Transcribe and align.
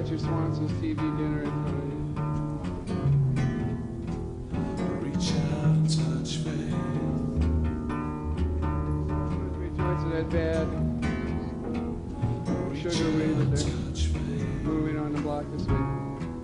got 0.00 0.08
your 0.10 0.18
Swanson's 0.18 0.72
TV 0.72 0.96
dinner 0.96 1.42
in 1.42 1.50
front 1.62 1.78
of 1.78 1.88
you. 1.88 2.04
Reach 5.00 5.32
out, 5.54 5.88
touch 5.88 6.36
faith. 6.36 6.76
Three 9.54 9.72
joints 9.74 10.02
of 10.04 10.10
that 10.12 10.28
bad. 10.28 10.66
Sugar 12.76 13.10
weed 13.12 13.36
that 13.38 13.50
they're 13.56 14.46
moving 14.64 14.98
on 14.98 15.14
the 15.14 15.20
block 15.22 15.46
this 15.52 15.62
week. 15.62 15.78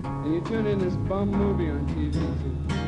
And 0.05 0.35
you 0.35 0.41
tune 0.47 0.67
in 0.67 0.79
this 0.79 0.97
bum 0.97 1.29
movie 1.29 1.69
on 1.69 1.87
TV 1.89 2.13
too. 2.15 2.82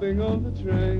on 0.00 0.42
the 0.42 0.62
train. 0.62 0.99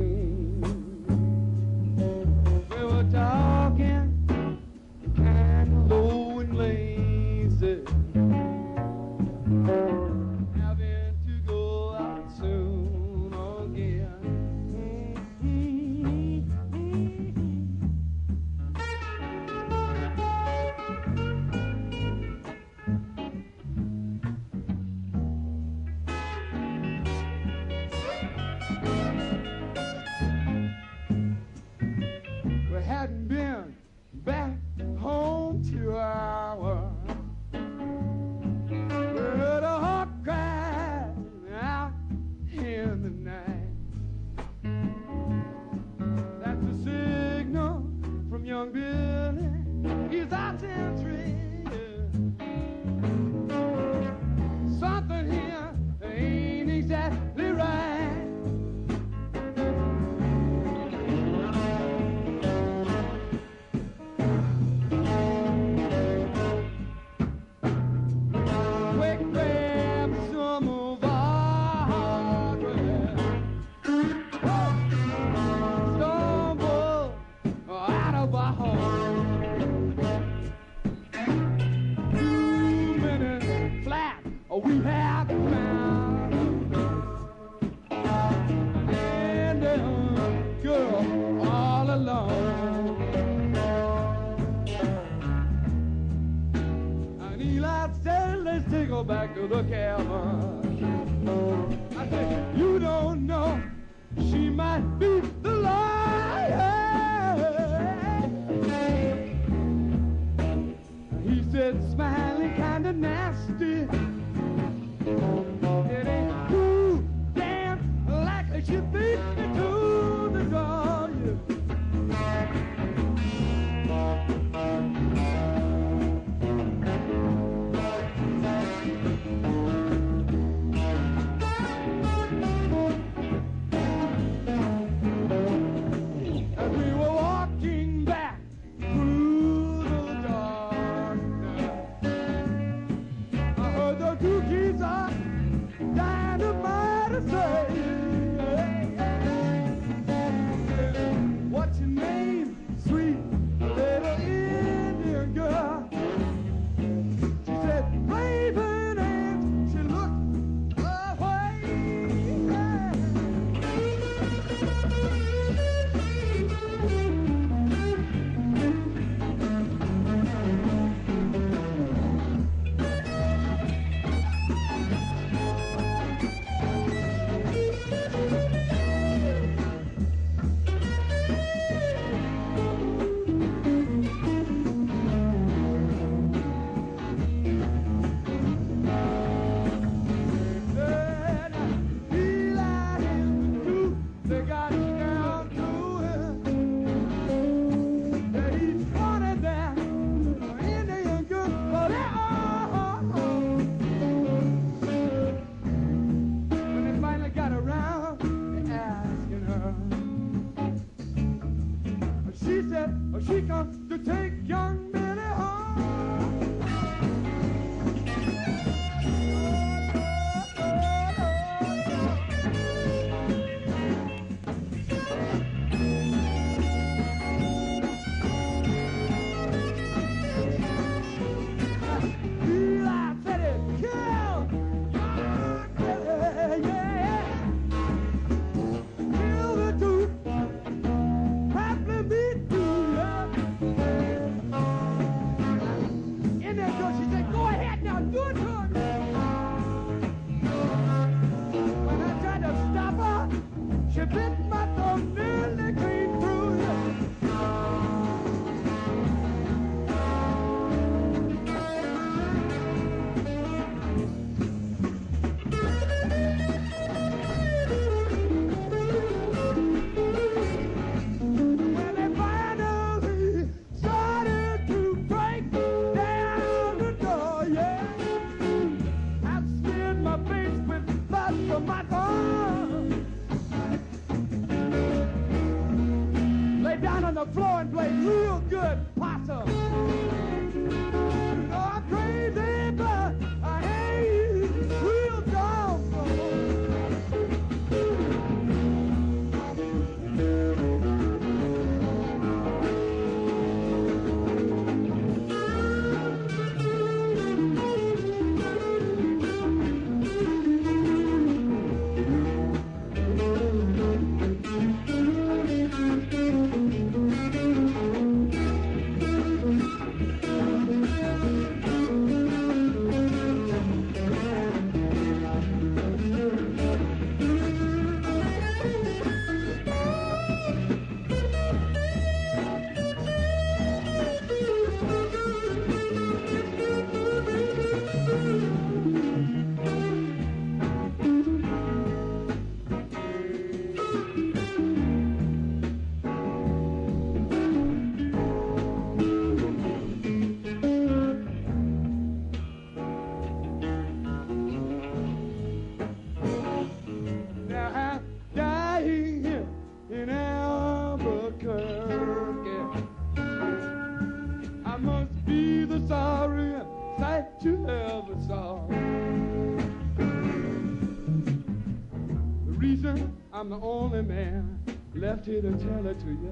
I'm 373.40 373.48
the 373.48 373.56
only 373.56 374.02
man 374.02 374.58
left 374.94 375.24
here 375.24 375.40
to 375.40 375.50
tell 375.52 375.86
it 375.86 375.98
to 376.00 376.08
you. 376.08 376.30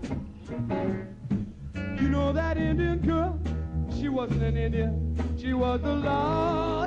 You 2.02 2.08
know 2.10 2.34
that 2.34 2.58
Indian 2.58 2.98
girl? 2.98 3.40
She 3.98 4.10
wasn't 4.10 4.42
an 4.42 4.58
Indian, 4.58 5.16
she 5.40 5.54
was 5.54 5.80
a 5.84 5.94
liar. 5.94 6.77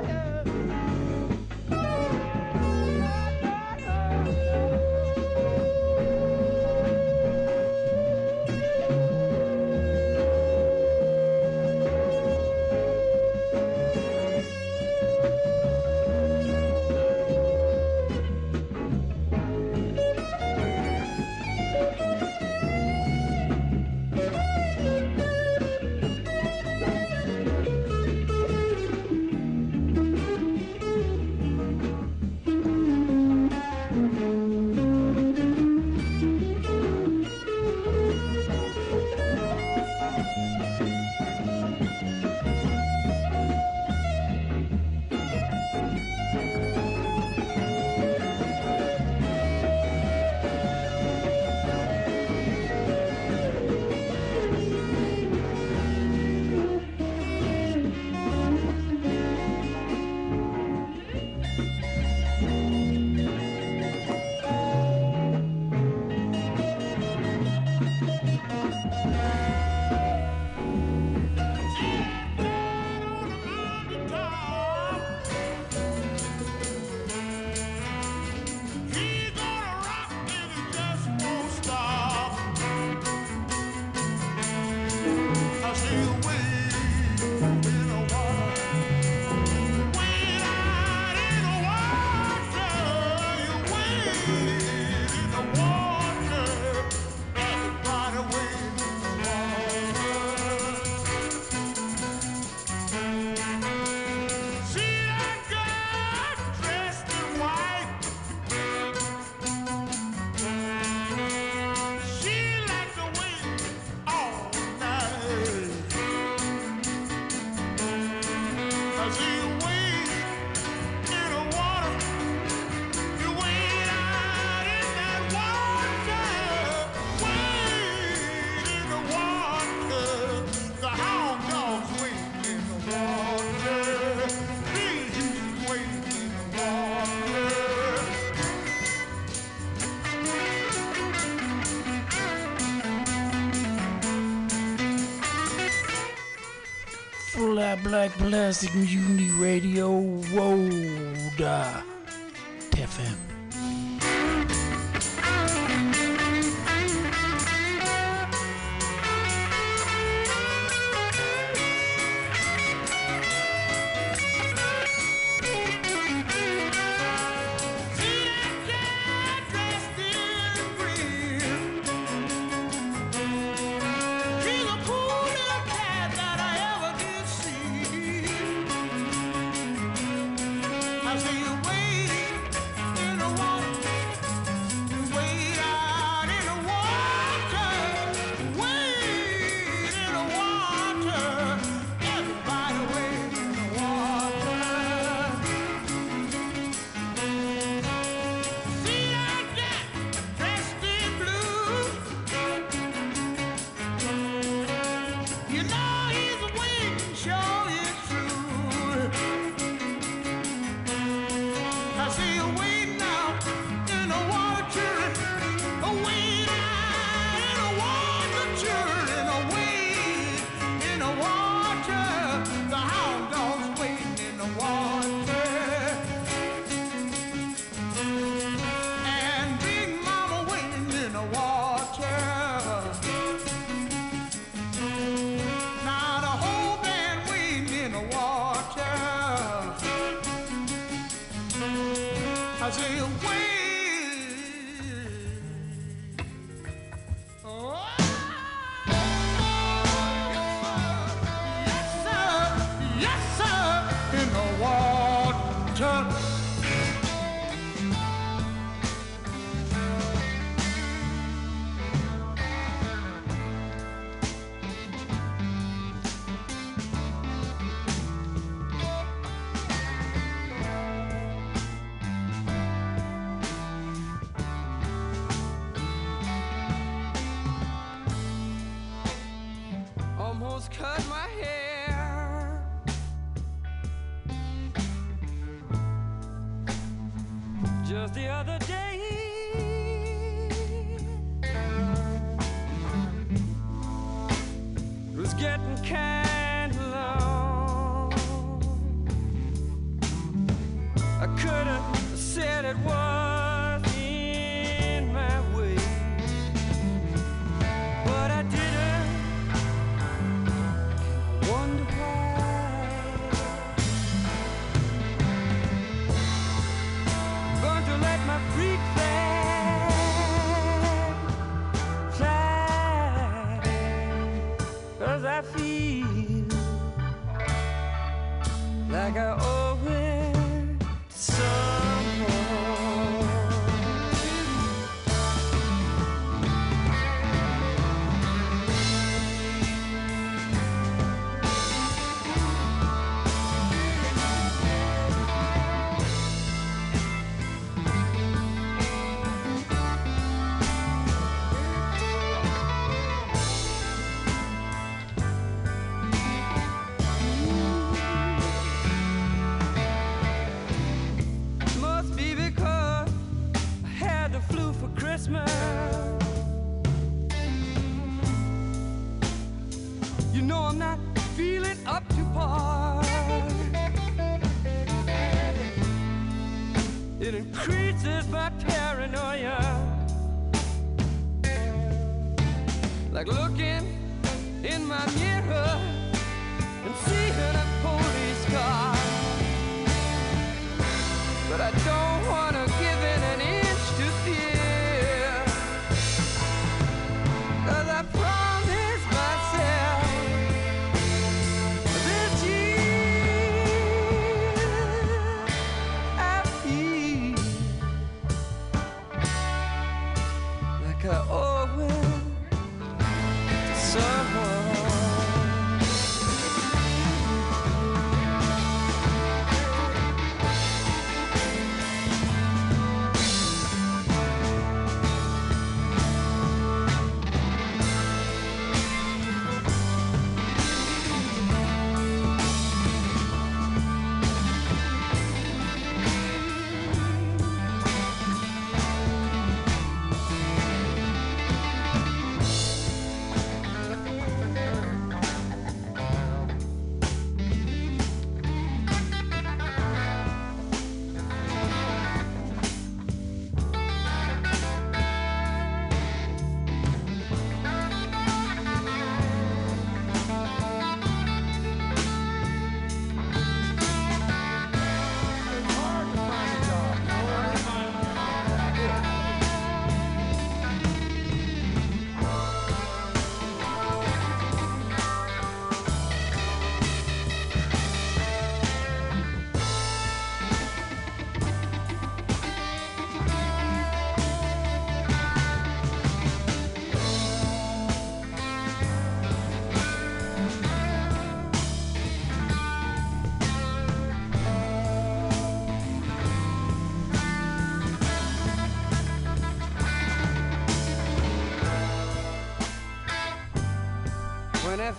Black 147.92 148.12
Plastic 148.12 148.74
Mutiny 148.74 149.28
Radio. 149.38 149.90
Woda 150.32 150.61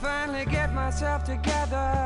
finally 0.04 0.44
get 0.46 0.74
myself 0.74 1.24
together, 1.24 2.03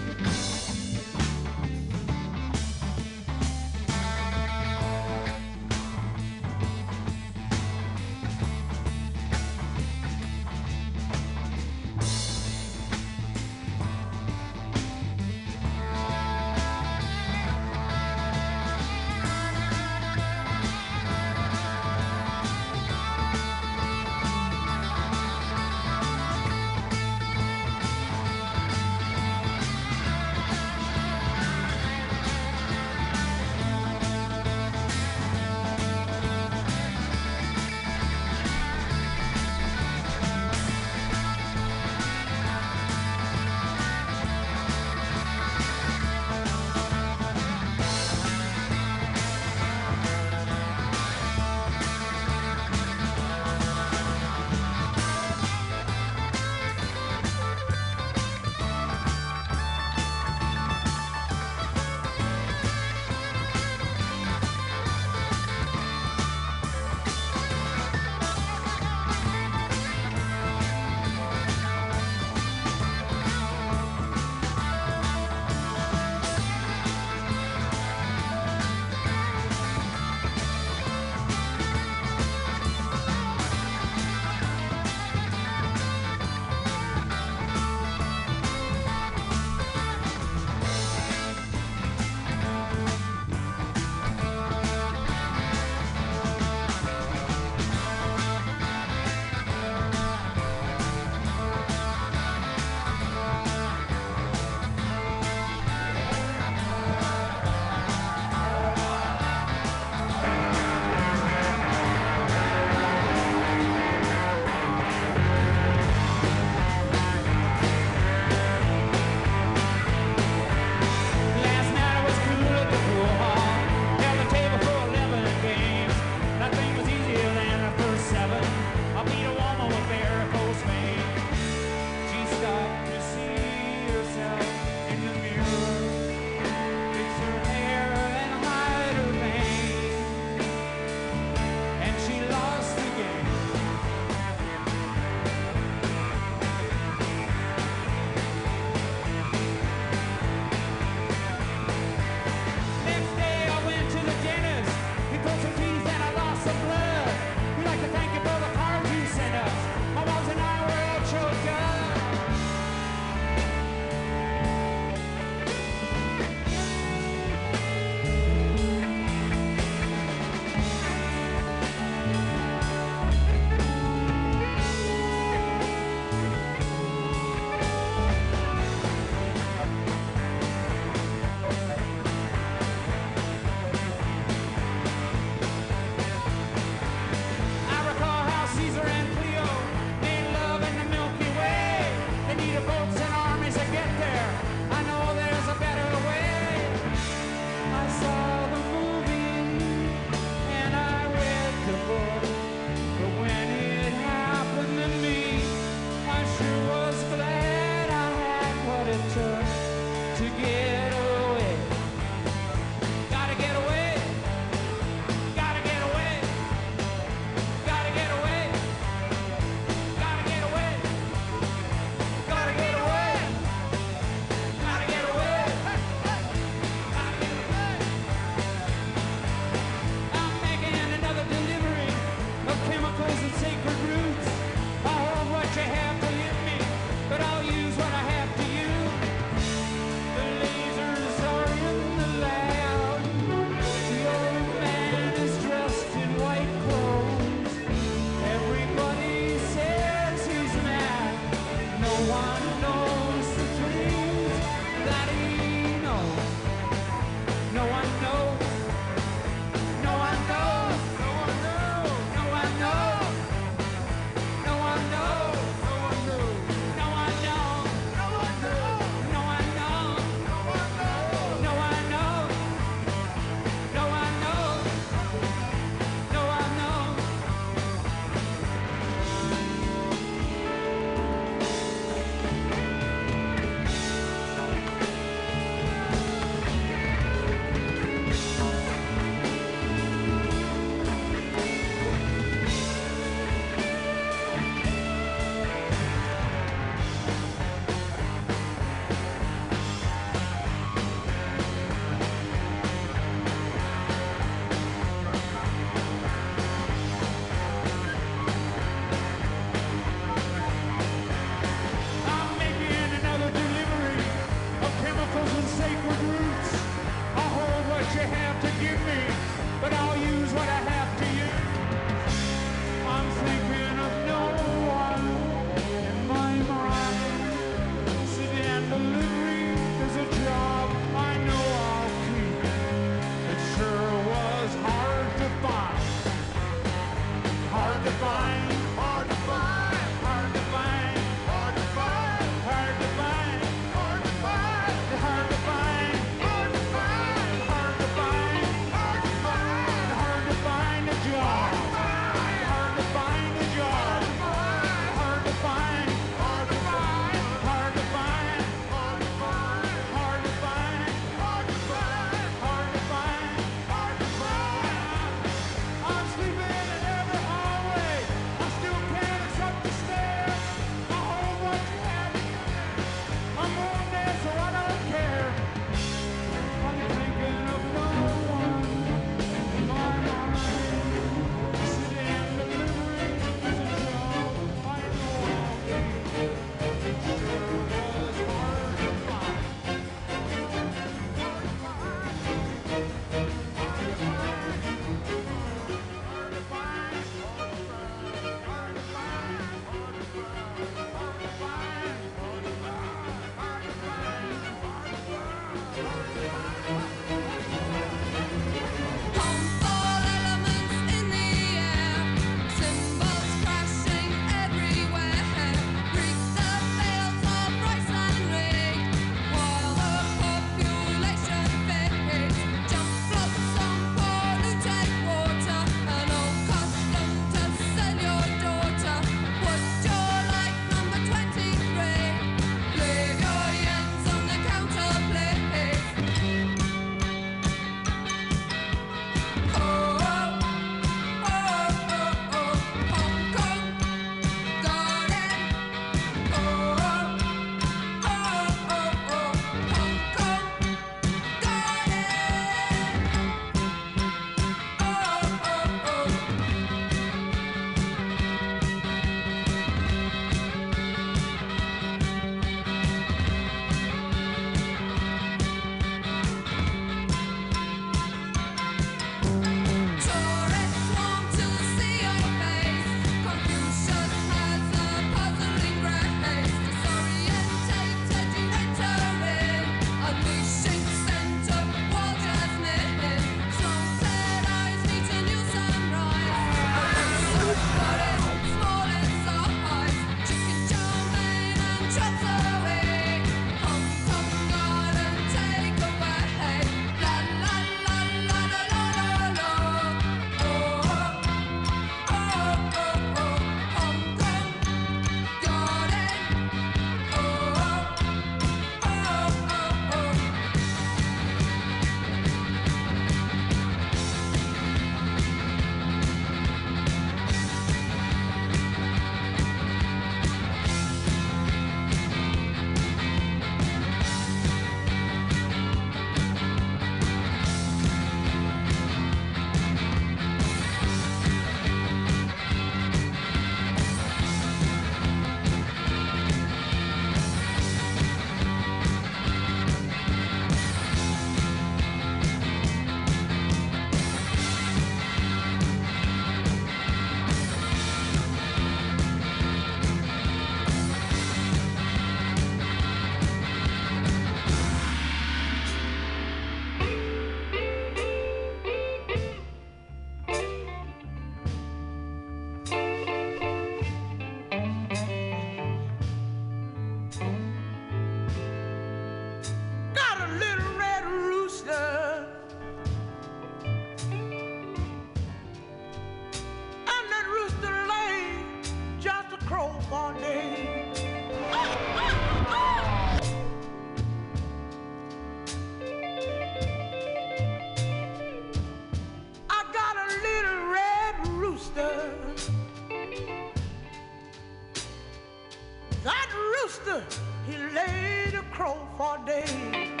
He 597.47 597.57
laid 597.57 598.35
a 598.35 598.43
crow 598.51 598.77
for 598.97 599.17
days. 599.25 600.00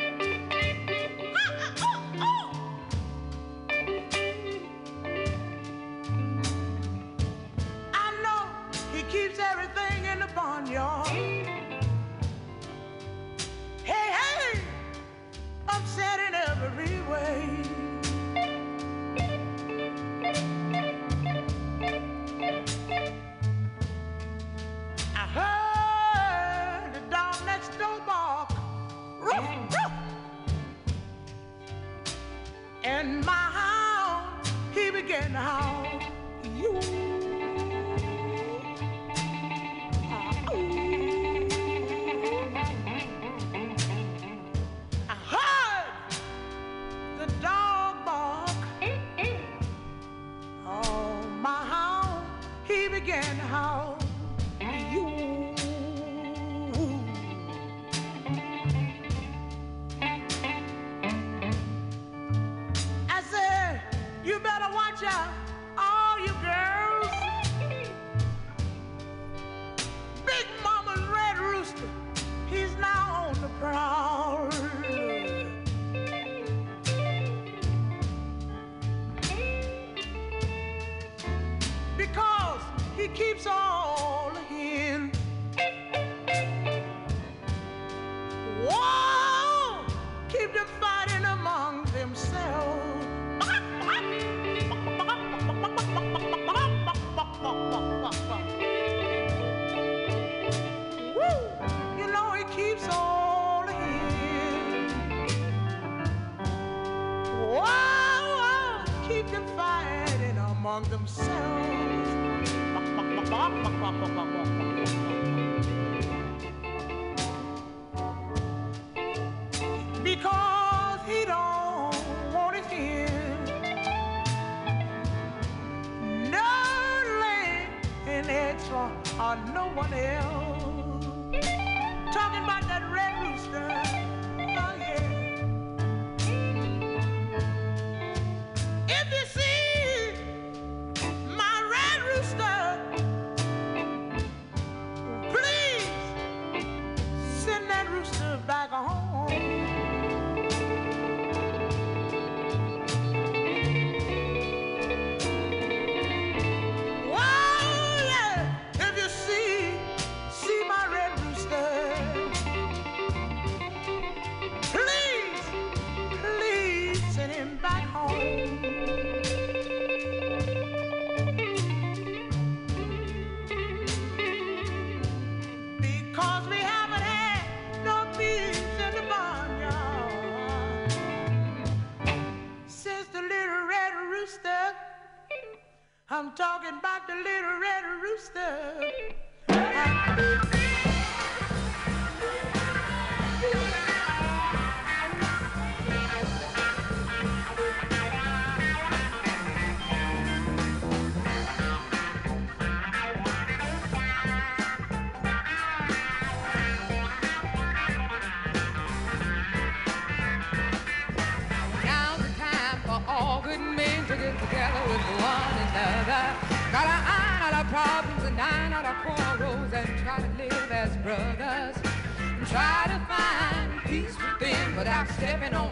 try 222.51 222.83
to 222.87 222.99
find 223.07 223.81
peace 223.85 224.15
within, 224.17 224.75
but 224.75 224.85
I'm 224.85 225.07
stepping 225.07 225.53
on 225.53 225.70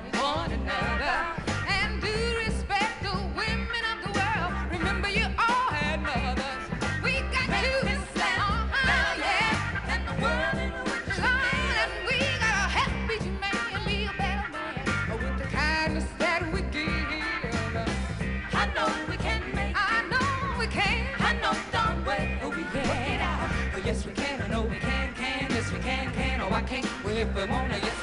Filip 27.20 27.38
it 27.38 27.84
jest 27.84 27.99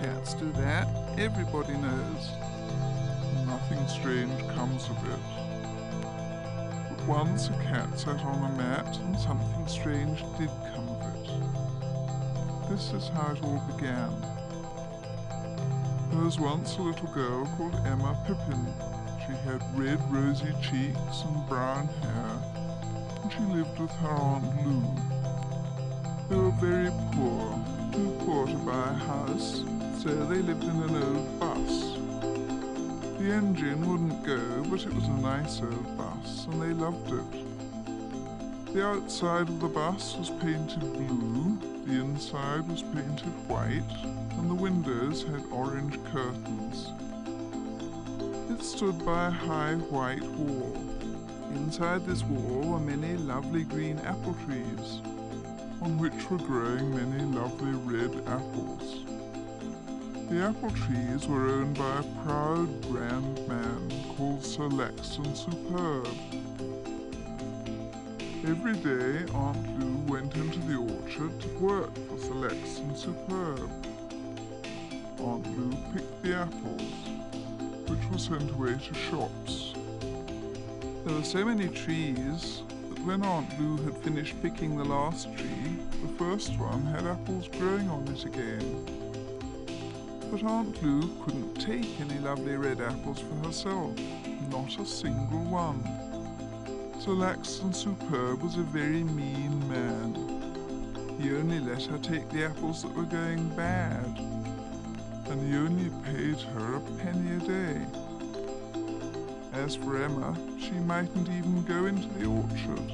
Cats 0.00 0.32
do 0.32 0.50
that, 0.52 0.88
everybody 1.18 1.74
knows. 1.74 2.30
Nothing 3.44 3.86
strange 3.86 4.40
comes 4.54 4.88
of 4.88 4.96
it. 5.06 5.20
But 6.88 7.06
once 7.06 7.50
a 7.50 7.52
cat 7.64 7.98
sat 7.98 8.18
on 8.24 8.50
a 8.50 8.56
mat 8.56 8.96
and 8.96 9.18
something 9.18 9.66
strange 9.68 10.20
did 10.38 10.48
come 10.72 10.88
of 10.88 11.02
it. 11.02 12.70
This 12.70 12.94
is 12.94 13.08
how 13.08 13.32
it 13.32 13.42
all 13.42 13.62
began. 13.76 14.10
There 16.10 16.24
was 16.24 16.40
once 16.40 16.78
a 16.78 16.82
little 16.82 17.12
girl 17.12 17.44
called 17.58 17.74
Emma 17.84 18.16
Pippin. 18.26 18.72
She 19.26 19.32
had 19.46 19.62
red 19.78 20.00
rosy 20.10 20.54
cheeks 20.62 21.24
and 21.26 21.46
brown 21.46 21.88
hair, 21.88 22.42
and 23.22 23.30
she 23.30 23.40
lived 23.40 23.78
with 23.78 23.92
her 23.96 24.08
Aunt 24.08 24.66
Lou. 24.66 24.82
They 26.30 26.36
were 26.36 26.52
very 26.52 26.90
poor, 27.12 27.52
too 27.92 28.16
poor 28.24 28.46
to 28.46 28.54
buy 28.54 28.88
a 28.88 28.94
house, 28.94 29.62
so 30.02 30.08
they 30.08 30.36
lived 30.36 30.64
in 30.64 30.70
an 30.70 31.02
old 31.02 31.40
bus. 31.40 31.98
The 33.18 33.32
engine 33.34 33.86
wouldn't 33.86 34.24
go, 34.24 34.64
but 34.70 34.80
it 34.80 34.94
was 34.94 35.04
a 35.04 35.20
nice 35.20 35.60
old 35.60 35.98
bus, 35.98 36.46
and 36.46 36.62
they 36.62 36.72
loved 36.72 37.12
it. 37.12 38.72
The 38.72 38.86
outside 38.86 39.50
of 39.50 39.60
the 39.60 39.68
bus 39.68 40.16
was 40.16 40.30
painted 40.30 40.80
blue, 40.80 41.58
the 41.84 42.00
inside 42.00 42.66
was 42.66 42.80
painted 42.80 43.28
white, 43.46 43.92
and 44.38 44.48
the 44.48 44.54
windows 44.54 45.22
had 45.22 45.44
orange 45.52 46.02
curtains. 46.04 46.88
It 48.50 48.64
stood 48.64 49.04
by 49.04 49.26
a 49.26 49.30
high 49.30 49.74
white 49.74 50.22
wall. 50.22 50.78
Inside 51.56 52.06
this 52.06 52.22
wall 52.22 52.72
were 52.72 52.80
many 52.80 53.18
lovely 53.18 53.64
green 53.64 53.98
apple 53.98 54.34
trees, 54.46 55.02
on 55.82 55.98
which 55.98 56.30
were 56.30 56.38
growing 56.38 56.96
many 56.96 57.22
lovely 57.24 57.72
red 57.72 58.26
apples. 58.26 59.09
The 60.30 60.44
apple 60.44 60.70
trees 60.70 61.26
were 61.26 61.48
owned 61.48 61.76
by 61.76 61.98
a 61.98 62.04
proud 62.22 62.82
grand 62.82 63.48
man 63.48 63.90
called 64.16 64.44
Sir 64.44 64.68
Laxton 64.68 65.34
Superb. 65.34 66.06
Every 68.46 68.74
day 68.74 69.24
Aunt 69.34 69.80
Lou 69.80 69.96
went 70.06 70.36
into 70.36 70.60
the 70.60 70.76
orchard 70.76 71.40
to 71.40 71.48
work 71.58 71.92
for 72.06 72.16
Sir 72.16 72.34
Laxton 72.34 72.96
Superb. 72.96 73.68
Aunt 75.18 75.58
Lou 75.58 75.76
picked 75.92 76.22
the 76.22 76.36
apples, 76.36 76.92
which 77.88 78.10
were 78.12 78.18
sent 78.18 78.52
away 78.52 78.74
to 78.74 78.94
shops. 78.94 79.74
There 81.04 81.16
were 81.16 81.24
so 81.24 81.44
many 81.44 81.66
trees 81.66 82.62
that 82.88 83.04
when 83.04 83.24
Aunt 83.24 83.48
Lou 83.58 83.82
had 83.82 83.96
finished 84.04 84.40
picking 84.42 84.76
the 84.76 84.84
last 84.84 85.24
tree, 85.36 85.76
the 86.02 86.24
first 86.24 86.56
one 86.56 86.86
had 86.86 87.04
apples 87.04 87.48
growing 87.48 87.90
on 87.90 88.06
it 88.06 88.24
again. 88.24 88.99
But 90.30 90.44
Aunt 90.44 90.80
Lou 90.80 91.08
couldn't 91.24 91.54
take 91.56 92.00
any 92.00 92.20
lovely 92.20 92.54
red 92.54 92.80
apples 92.80 93.18
for 93.18 93.34
herself, 93.46 93.98
not 94.48 94.78
a 94.78 94.86
single 94.86 95.44
one. 95.44 95.82
So 97.00 97.10
Laxton 97.10 97.74
Superb 97.74 98.40
was 98.40 98.56
a 98.56 98.62
very 98.62 99.02
mean 99.02 99.68
man. 99.68 100.14
He 101.18 101.30
only 101.34 101.58
let 101.58 101.82
her 101.86 101.98
take 101.98 102.30
the 102.30 102.44
apples 102.44 102.82
that 102.82 102.94
were 102.94 103.02
going 103.02 103.48
bad, 103.56 104.06
and 105.26 105.48
he 105.48 105.56
only 105.56 105.90
paid 106.04 106.40
her 106.40 106.76
a 106.76 106.80
penny 107.02 107.34
a 107.34 107.40
day. 107.40 107.86
As 109.52 109.74
for 109.74 109.96
Emma, 110.00 110.36
she 110.60 110.72
mightn't 110.72 111.28
even 111.28 111.64
go 111.64 111.86
into 111.86 112.06
the 112.20 112.26
orchard. 112.26 112.92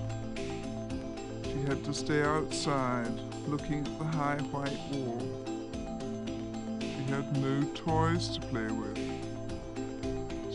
She 1.45 1.61
had 1.69 1.85
to 1.85 1.93
stay 1.93 2.23
outside, 2.23 3.13
looking 3.47 3.87
at 3.87 3.99
the 3.99 4.05
high 4.07 4.39
white 4.51 4.81
wall. 4.91 5.56
Had 7.09 7.37
no 7.37 7.63
toys 7.75 8.37
to 8.37 8.41
play 8.49 8.67
with. 8.67 8.99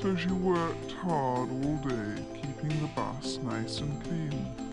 So 0.01 0.15
she 0.15 0.29
worked 0.29 0.91
hard 0.91 1.49
all 1.49 1.77
day, 1.77 2.21
keeping 2.33 2.81
the 2.81 2.87
bus 2.95 3.37
nice 3.43 3.79
and 3.79 4.03
clean. 4.03 4.70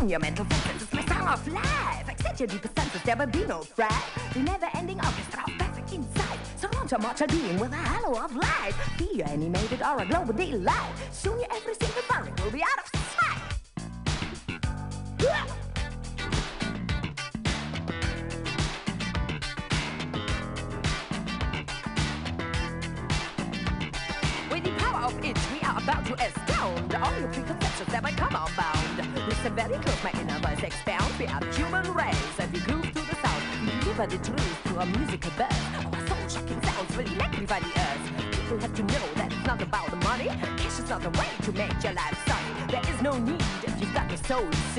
Strife. 0.00 0.08
Take 0.08 0.08
down 0.08 0.08
your 0.08 0.20
mental 0.20 0.44
fences. 0.44 0.82
It's 0.82 0.92
my 0.92 1.04
song 1.04 1.28
of 1.28 1.48
life. 1.48 2.06
Your 2.38 2.46
deepest 2.46 2.74
senses. 2.74 3.02
There 3.02 3.16
will 3.16 3.26
be 3.26 3.44
no 3.44 3.60
fright. 3.60 4.02
The 4.32 4.40
never-ending 4.40 4.96
orchestra 4.96 5.42
of 5.46 5.58
perfect 5.58 5.92
insight. 5.92 6.38
Surround 6.56 6.90
your 6.90 7.00
mortal 7.00 7.26
being 7.26 7.58
with 7.58 7.72
a 7.72 7.76
halo 7.76 8.18
of 8.24 8.34
light. 8.34 8.72
You 8.98 9.24
animated 9.24 9.82
or 9.82 10.00
a 10.00 10.06
global 10.06 10.32
delight. 10.32 10.94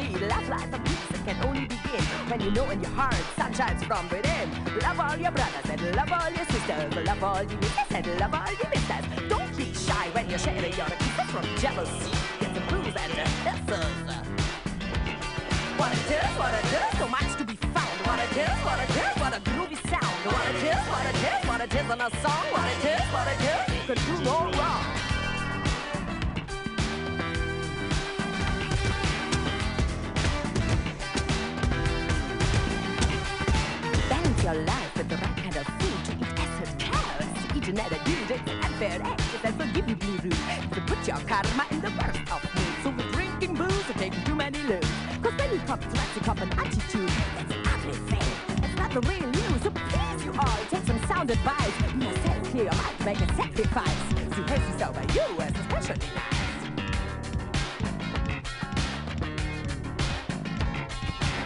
See. 0.01 0.25
Love, 0.25 0.49
life, 0.49 0.73
and 0.73 0.85
peace 0.85 1.21
can 1.25 1.37
only 1.45 1.65
begin 1.65 2.03
when 2.29 2.41
you 2.41 2.51
know 2.51 2.69
in 2.69 2.81
your 2.81 2.91
heart 2.91 3.15
sun 3.35 3.53
shines 3.53 3.83
from 3.83 4.07
within. 4.09 4.49
Love 4.81 4.99
all 4.99 5.17
your 5.17 5.31
brothers 5.31 5.67
and 5.69 5.95
love 5.95 6.11
all 6.11 6.29
your 6.29 6.45
sisters. 6.45 7.05
Love 7.05 7.23
all 7.23 7.43
your 7.43 7.59
nieces 7.59 7.91
and 7.91 8.07
love 8.19 8.33
all 8.33 8.53
your 8.59 8.69
misters. 8.73 9.05
Don't 9.29 9.57
be 9.57 9.73
shy 9.73 10.05
when 10.13 10.29
you're 10.29 10.39
sharing 10.39 10.73
your 10.73 10.91
kisses 11.01 11.29
from 11.33 11.45
jealousy. 11.57 12.11
Get 12.39 12.53
the 12.53 12.61
blues 12.69 12.95
and 13.03 13.11
the 13.19 13.25
hisses. 13.45 13.95
What 15.77 15.91
it 15.93 16.11
is, 16.19 16.31
what 16.37 16.53
it 16.53 16.67
is, 16.79 16.99
so 16.99 17.07
much 17.07 17.31
to 17.37 17.43
be 17.43 17.55
found. 17.75 17.97
What 18.07 18.19
it 18.25 18.37
is, 18.37 18.57
what 18.67 18.79
it 18.85 18.93
is, 19.03 19.13
what 19.21 19.33
a 19.37 19.41
groovy 19.49 19.79
sound. 19.89 20.17
What 20.25 20.45
it 20.51 20.63
is, 20.71 20.83
what 20.93 21.05
it 21.11 21.17
is, 21.31 21.41
what 21.49 21.61
it 21.61 21.73
is 21.73 21.87
in 21.93 22.01
a 22.01 22.09
song. 22.21 22.45
What 22.53 22.67
it 22.73 22.85
is, 22.95 23.05
what 23.15 23.27
it 23.33 23.41
is, 23.53 23.61
can 23.87 24.17
do 24.17 24.23
no 24.23 24.51
wrong. 24.57 24.90
Dude 38.37 38.49
and 38.49 38.75
fair 38.75 39.01
actions 39.01 39.41
and 39.43 39.55
forgive 39.55 39.89
you 39.89 39.95
blue 39.95 40.17
root. 40.23 40.37
To 40.73 40.81
put 40.81 41.07
your 41.07 41.17
karma 41.27 41.65
in 41.71 41.81
the 41.81 41.89
worst 41.89 42.19
of 42.31 42.41
moods. 42.55 42.83
So 42.83 42.89
with 42.91 43.11
drinking 43.11 43.55
booze 43.55 43.89
and 43.89 43.97
taking 43.97 44.23
too 44.23 44.35
many 44.35 44.61
loads. 44.63 44.87
Cause 45.21 45.33
when 45.37 45.51
you 45.51 45.59
cop 45.59 45.81
toxic 45.81 46.27
up 46.27 46.41
an 46.41 46.51
attitude, 46.53 47.11
it's 47.39 47.53
ugly 47.73 47.93
thing. 48.09 48.63
It's 48.63 48.75
not 48.75 48.91
the 48.91 49.01
real 49.01 49.29
you, 49.35 49.59
so 49.59 49.71
please 49.71 50.25
you 50.25 50.33
all 50.39 50.59
take 50.69 50.85
some 50.85 51.03
sound 51.07 51.31
advice. 51.31 51.73
You 51.93 52.07
yourself 52.07 52.43
clear 52.51 52.63
your 52.63 52.73
mind, 52.73 53.05
make 53.05 53.21
a 53.21 53.35
sacrifice. 53.35 53.99
See 54.35 54.43
Jesus 54.43 54.81
over 54.81 55.05
you 55.13 55.27
as 55.41 55.53
especially 55.59 56.07
nice. 56.15 56.41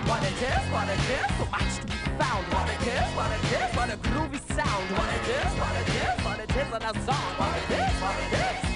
What 0.09 0.21
it 0.23 0.39
is, 0.39 0.63
what 0.71 0.87
it 0.87 0.99
is, 1.17 1.37
so 1.37 1.45
much 1.49 1.91
to 1.91 1.94
found. 2.17 2.45
What 2.53 2.69
it 2.69 2.81
is, 2.87 3.09
what 3.15 3.31
it 3.31 3.43
is, 3.43 3.75
what 3.75 3.89
a 3.89 3.97
groovy 3.97 4.39
sound. 4.55 4.85
What 4.97 5.09
it 5.17 5.27
is, 5.27 5.51
what 5.59 5.75
it 5.75 5.89
is, 5.89 6.25
what 6.25 6.39
it 6.39 6.49
is 6.51 6.67
in 6.67 6.81
a 6.81 6.93
song. 7.05 7.31
What 7.37 7.57
it 7.57 7.69
is, 7.71 8.01
what 8.01 8.15
it 8.15 8.33
is. 8.33 8.75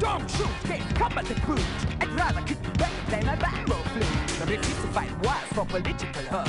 Don't 0.00 0.28
shoot, 0.28 0.48
can't 0.64 0.94
come 0.96 1.16
at 1.16 1.24
the 1.26 1.34
boot. 1.46 1.81
Rather 2.22 2.42
kick 2.42 2.58
record 2.78 3.06
than 3.08 3.26
a 3.26 3.36
flute. 3.36 4.06
The 4.38 4.46
refuse 4.46 4.80
to 4.82 4.88
fight 4.94 5.10
wars 5.24 5.48
for 5.54 5.66
political 5.66 6.22
hurt. 6.30 6.48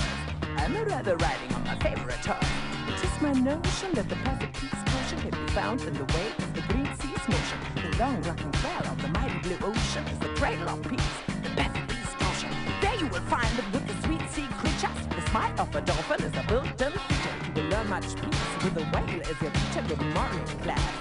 I'm 0.57 0.75
a 0.75 0.85
rather 0.85 1.17
riding 1.17 1.51
on 1.55 1.63
my 1.63 1.75
favorite 1.79 2.23
horse. 2.23 2.51
It 2.89 3.03
is 3.03 3.21
my 3.23 3.33
notion 3.33 3.91
that 3.93 4.07
the 4.07 4.15
perfect 4.17 4.53
peace 4.53 4.83
potion 4.85 5.17
can 5.21 5.31
be 5.31 5.51
found 5.51 5.81
in 5.81 5.95
the 5.95 6.05
way 6.13 6.27
of 6.37 6.53
the 6.53 6.61
green 6.69 6.85
sea's 7.01 7.27
motion. 7.27 7.57
The 7.73 7.97
long 7.97 8.21
rocking 8.21 8.51
trail 8.51 8.83
of 8.85 9.01
the 9.01 9.07
mighty 9.17 9.39
blue 9.39 9.57
ocean 9.65 10.05
is 10.13 10.19
the 10.19 10.29
cradle 10.39 10.69
of 10.69 10.79
peace, 10.83 11.15
the 11.41 11.49
perfect 11.57 11.89
peace 11.89 12.13
potion. 12.19 12.51
There 12.79 12.95
you 13.01 13.07
will 13.07 13.25
find 13.33 13.53
it 13.57 13.65
with 13.73 13.87
the 13.87 13.97
sweet 14.05 14.29
sea 14.29 14.47
creatures. 14.61 14.99
The 15.09 15.27
smile 15.31 15.55
of 15.57 15.75
a 15.75 15.81
dolphin 15.81 16.21
is 16.21 16.37
a 16.37 16.45
built-in 16.47 16.91
feature. 17.01 17.35
You 17.47 17.63
will 17.63 17.69
learn 17.71 17.89
much 17.89 18.13
peace 18.13 18.45
with 18.61 18.77
a 18.77 18.85
whale 18.93 19.21
as 19.25 19.41
your 19.41 19.49
teacher. 19.49 19.81
Good 19.89 20.05
morning, 20.13 20.45
class. 20.61 20.92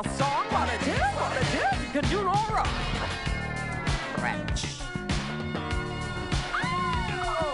A 0.00 0.08
song. 0.10 0.46
What 0.50 0.68
it 0.72 0.86
is, 0.86 0.98
what 0.98 1.36
it 1.36 1.42
is, 1.42 1.84
you 1.84 1.90
can 2.00 2.04
do 2.10 2.24
no 2.24 2.32
wrong. 2.54 2.66
French. 4.16 4.80
Oh! 6.54 7.52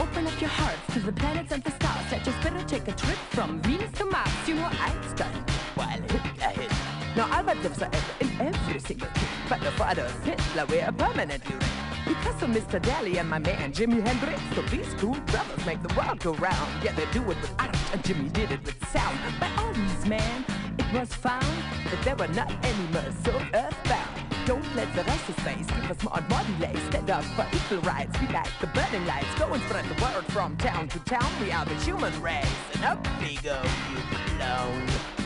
Open 0.00 0.26
up 0.26 0.40
your 0.40 0.50
hearts 0.50 0.92
to 0.92 1.00
the 1.00 1.12
planets 1.12 1.52
and 1.52 1.62
the 1.64 1.70
stars. 1.70 2.12
Let 2.12 2.26
your 2.26 2.34
spirit 2.40 2.68
take 2.68 2.88
a 2.88 2.92
trip 2.92 3.18
from 3.30 3.60
Venus 3.62 3.92
to 3.98 4.04
Mars. 4.04 4.28
You 4.46 4.56
know 4.56 4.70
Einstein, 4.80 5.44
while 5.74 5.88
Hitler 5.88 6.52
hit. 6.60 6.72
Now 7.16 7.28
Albert 7.30 7.62
lives 7.62 7.82
in 8.20 8.40
every 8.40 8.80
single 8.80 9.08
kid. 9.14 9.28
But 9.48 9.60
the 9.62 9.70
father 9.72 10.08
Hitler 10.24 10.66
we're 10.66 10.92
permanently 10.92 11.54
red. 11.54 11.91
Because 12.06 12.42
of 12.42 12.50
Mr. 12.50 12.80
Dali 12.80 13.18
and 13.18 13.28
my 13.28 13.38
man 13.38 13.72
Jimi 13.72 14.06
Hendrix. 14.06 14.40
So 14.54 14.62
these 14.62 14.92
cool 14.94 15.18
brothers 15.26 15.64
make 15.66 15.82
the 15.82 15.94
world 15.94 16.20
go 16.20 16.34
round. 16.34 16.70
Yeah, 16.82 16.92
they 16.92 17.06
do 17.12 17.22
it 17.22 17.28
with 17.28 17.54
art, 17.58 17.76
and 17.92 18.02
Jimi 18.02 18.32
did 18.32 18.50
it 18.50 18.64
with 18.64 18.76
sound. 18.88 19.18
By 19.40 19.50
all 19.58 19.72
these 19.72 20.06
men, 20.06 20.44
it 20.78 20.98
was 20.98 21.12
found 21.12 21.46
that 21.90 22.02
there 22.04 22.16
were 22.16 22.28
not 22.28 22.50
any 22.64 22.86
more 22.92 23.12
so 23.24 23.32
earthbound. 23.54 24.22
Don't 24.44 24.74
let 24.74 24.92
the 24.94 25.04
rest 25.04 25.28
of 25.28 25.38
space 25.38 25.66
give 25.66 25.90
us 25.90 26.02
more 26.02 26.20
body 26.28 26.54
lace. 26.60 26.82
Stand 26.88 27.10
up 27.10 27.24
for 27.36 27.46
equal 27.54 27.78
rights. 27.82 28.20
We 28.20 28.26
like 28.28 28.50
the 28.60 28.66
burning 28.68 29.06
lights. 29.06 29.32
Go 29.38 29.52
and 29.52 29.62
spread 29.64 29.84
the 29.84 30.02
word 30.02 30.24
from 30.26 30.56
town 30.56 30.88
to 30.88 30.98
town. 31.00 31.30
We 31.40 31.52
are 31.52 31.64
the 31.64 31.76
human 31.76 32.20
race. 32.20 32.46
And 32.74 32.84
up 32.84 33.06
we 33.20 33.36
go, 33.36 33.62
you 33.62 34.02
clone. 34.36 35.21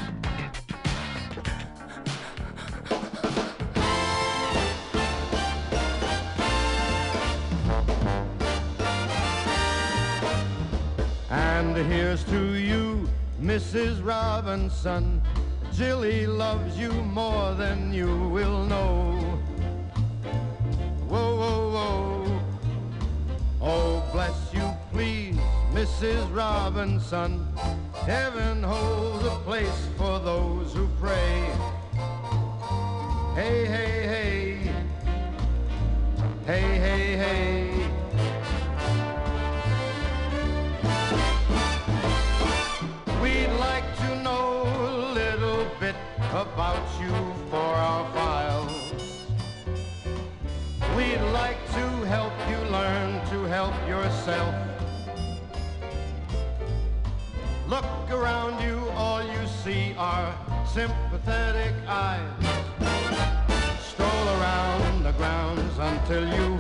And 11.77 11.93
here's 11.93 12.25
to 12.25 12.55
you, 12.55 13.07
Mrs. 13.39 14.03
Robinson. 14.03 15.21
Jilly 15.75 16.27
loves 16.27 16.79
you 16.79 16.91
more 16.91 17.53
than 17.53 17.93
you 17.93 18.31
will 18.31 18.65
know. 18.65 19.13
Whoa, 21.07 21.37
whoa, 21.37 21.71
whoa. 21.77 22.41
Oh, 23.61 24.09
bless 24.11 24.55
you, 24.55 24.67
please, 24.91 25.37
Mrs. 25.75 26.35
Robinson. 26.35 27.47
Heaven 28.07 28.63
holds 28.63 29.27
a 29.27 29.39
place 29.45 29.89
for 29.99 30.19
those 30.19 30.73
who 30.73 30.89
pray. 30.99 31.45
Hey, 33.35 33.67
hey, 33.67 34.07
hey. 34.15 34.71
Hey, 36.47 36.79
hey, 36.79 37.17
hey. 37.17 38.06
About 46.33 46.87
you 47.01 47.13
for 47.51 47.57
our 47.57 48.13
files. 48.13 48.73
We'd 50.97 51.21
like 51.33 51.59
to 51.75 51.87
help 52.07 52.33
you 52.49 52.59
learn 52.71 53.25
to 53.31 53.45
help 53.45 53.75
yourself. 53.89 54.55
Look 57.69 57.85
around 58.11 58.63
you, 58.63 58.79
all 58.91 59.23
you 59.23 59.47
see 59.65 59.95
are 59.99 60.35
sympathetic 60.67 61.75
eyes. 61.87 62.29
Stroll 63.81 64.29
around 64.39 65.05
the 65.05 65.13
grounds 65.13 65.79
until 65.79 66.25
you 66.29 66.59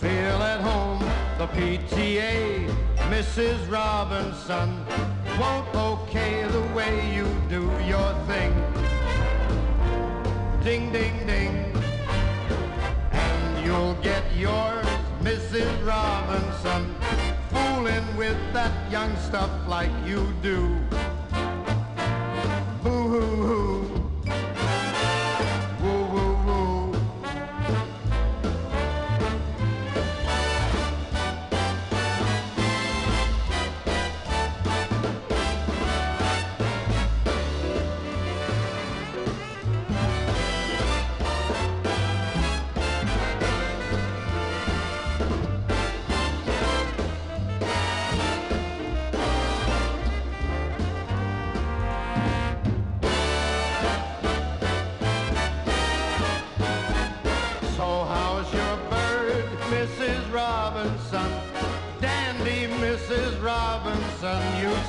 feel 0.00 0.42
at 0.42 0.60
home. 0.60 1.00
The 1.38 1.46
PTA, 1.48 2.89
Mrs. 3.10 3.68
Robinson 3.68 4.86
won't 5.40 5.74
okay 5.74 6.44
the 6.44 6.62
way 6.72 7.12
you 7.12 7.26
do 7.48 7.62
your 7.84 8.14
thing. 8.28 8.54
Ding, 10.62 10.92
ding, 10.92 11.26
ding. 11.26 11.74
And 13.10 13.66
you'll 13.66 13.96
get 13.96 14.22
yours, 14.36 14.86
Mrs. 15.22 15.84
Robinson, 15.84 16.94
fooling 17.50 18.16
with 18.16 18.38
that 18.52 18.72
young 18.92 19.16
stuff 19.16 19.50
like 19.66 19.90
you 20.06 20.32
do. 20.40 20.78
Boo-hoo-hoo. 22.84 23.79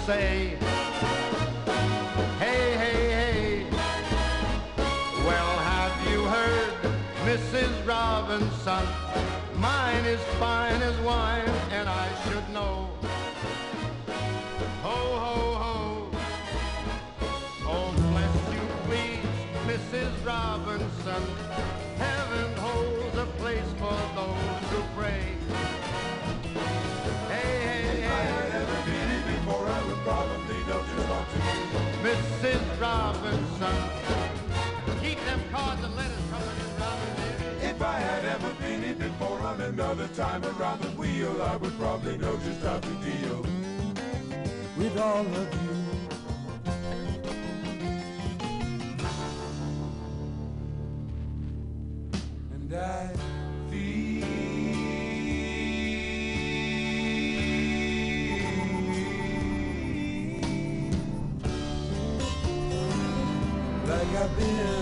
say 0.06 0.61
time 40.32 40.46
around 40.46 40.82
the 40.82 40.88
wheel, 40.92 41.42
I 41.42 41.58
would 41.58 41.78
probably 41.78 42.18
know 42.18 42.38
just 42.38 42.62
how 42.62 42.80
to 42.80 42.90
deal 43.04 43.46
with 44.78 44.98
all 44.98 45.26
of 45.26 45.54
you. 45.62 45.76
And 52.54 52.74
I 52.74 53.14
feel 53.70 54.26
like 63.86 64.16
I've 64.16 64.38
been. 64.38 64.81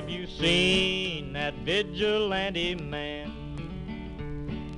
Have 0.00 0.08
you 0.08 0.26
seen 0.26 1.34
that 1.34 1.52
vigilante 1.56 2.74
man? 2.74 3.30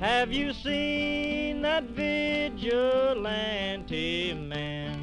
Have 0.00 0.32
you 0.32 0.52
seen 0.52 1.62
that 1.62 1.84
vigilante 1.84 2.74
man? 4.34 4.98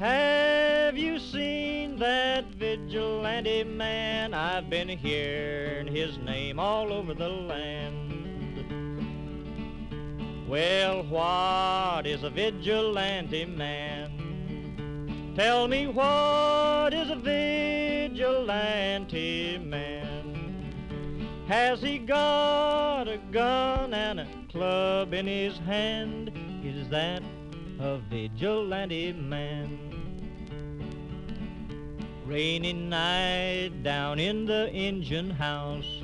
Have 0.00 0.96
you 0.98 1.20
seen 1.20 2.00
that 2.00 2.46
vigilante 2.46 3.62
man? 3.62 4.34
I've 4.34 4.68
been 4.68 4.88
hearing 4.88 5.86
his 5.86 6.18
name 6.18 6.58
all 6.58 6.92
over 6.92 7.14
the 7.14 7.28
land. 7.28 8.02
Well, 10.48 11.04
what 11.04 12.08
is 12.08 12.24
a 12.24 12.30
vigilante 12.30 13.44
man? 13.44 14.16
Tell 15.36 15.68
me 15.68 15.86
what 15.86 16.45
vigilante 18.56 19.58
man? 19.58 20.72
Has 21.46 21.80
he 21.80 21.98
got 21.98 23.06
a 23.08 23.18
gun 23.30 23.94
and 23.94 24.20
a 24.20 24.26
club 24.50 25.12
in 25.12 25.26
his 25.26 25.58
hand? 25.58 26.32
Is 26.64 26.88
that 26.88 27.22
a 27.78 27.98
vigilante 27.98 29.12
man? 29.12 29.78
Rainy 32.24 32.72
night 32.72 33.82
down 33.82 34.18
in 34.18 34.46
the 34.46 34.70
engine 34.72 35.30
house 35.30 36.02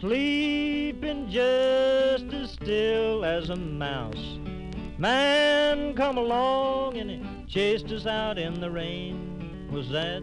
sleeping 0.00 1.28
just 1.28 2.32
as 2.32 2.52
still 2.52 3.24
as 3.24 3.50
a 3.50 3.56
mouse. 3.56 4.38
Man 4.96 5.94
come 5.94 6.16
along 6.16 6.96
and 6.98 7.10
he 7.10 7.44
chased 7.48 7.90
us 7.90 8.06
out 8.06 8.38
in 8.38 8.60
the 8.60 8.70
rain. 8.70 9.68
Was 9.72 9.90
that 9.90 10.22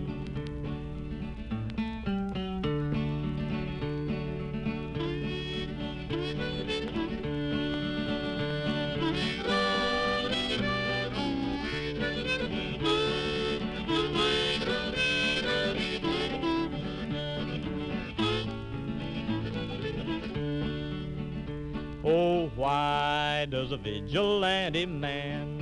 Why 22.61 23.47
does 23.49 23.71
a 23.71 23.77
vigilante 23.77 24.85
man? 24.85 25.57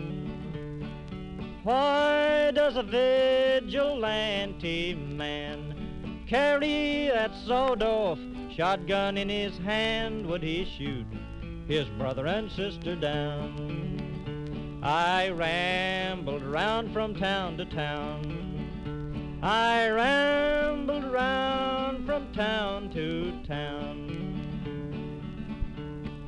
Why 1.63 2.51
does 2.51 2.76
a 2.76 2.84
vigilante 2.84 4.35
man 4.95 6.26
carry 6.27 7.07
that 7.07 7.34
sawed-off 7.47 8.19
shotgun 8.53 9.17
in 9.17 9.30
his 9.30 9.57
hand? 9.59 10.26
Would 10.26 10.43
he 10.43 10.65
shoot 10.77 11.07
his 11.69 11.88
brother 11.97 12.27
and 12.27 12.51
sister 12.51 12.97
down? 12.97 14.81
I 14.84 15.30
rambled 15.30 16.43
around 16.43 16.91
from 16.91 17.15
town 17.15 17.55
to 17.59 17.65
town. 17.65 19.39
I 19.41 19.88
rambled 19.88 21.05
around 21.05 22.05
from 22.05 22.34
town 22.34 22.89
to 22.89 23.41
town. 23.47 24.09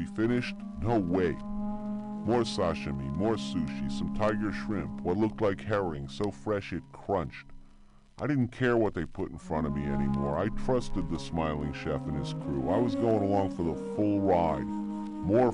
We 0.00 0.06
finished? 0.06 0.56
No 0.80 0.98
way. 0.98 1.36
More 2.24 2.42
sashimi, 2.42 3.14
more 3.14 3.34
sushi, 3.34 3.90
some 3.90 4.14
tiger 4.14 4.52
shrimp, 4.52 5.00
what 5.02 5.18
looked 5.18 5.42
like 5.42 5.60
herring, 5.60 6.08
so 6.08 6.30
fresh 6.30 6.72
it 6.72 6.82
crunched. 6.92 7.46
I 8.20 8.26
didn't 8.26 8.48
care 8.48 8.76
what 8.76 8.94
they 8.94 9.04
put 9.04 9.30
in 9.30 9.38
front 9.38 9.66
of 9.66 9.74
me 9.74 9.84
anymore. 9.84 10.38
I 10.38 10.48
trusted 10.64 11.10
the 11.10 11.18
smiling 11.18 11.72
chef 11.72 12.06
and 12.06 12.18
his 12.18 12.34
crew. 12.34 12.70
I 12.70 12.78
was 12.78 12.94
going 12.94 13.22
along 13.22 13.50
for 13.56 13.62
the 13.62 13.74
full 13.94 14.20
ride. 14.20 14.66
More 14.66 15.52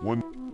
One 0.00 0.51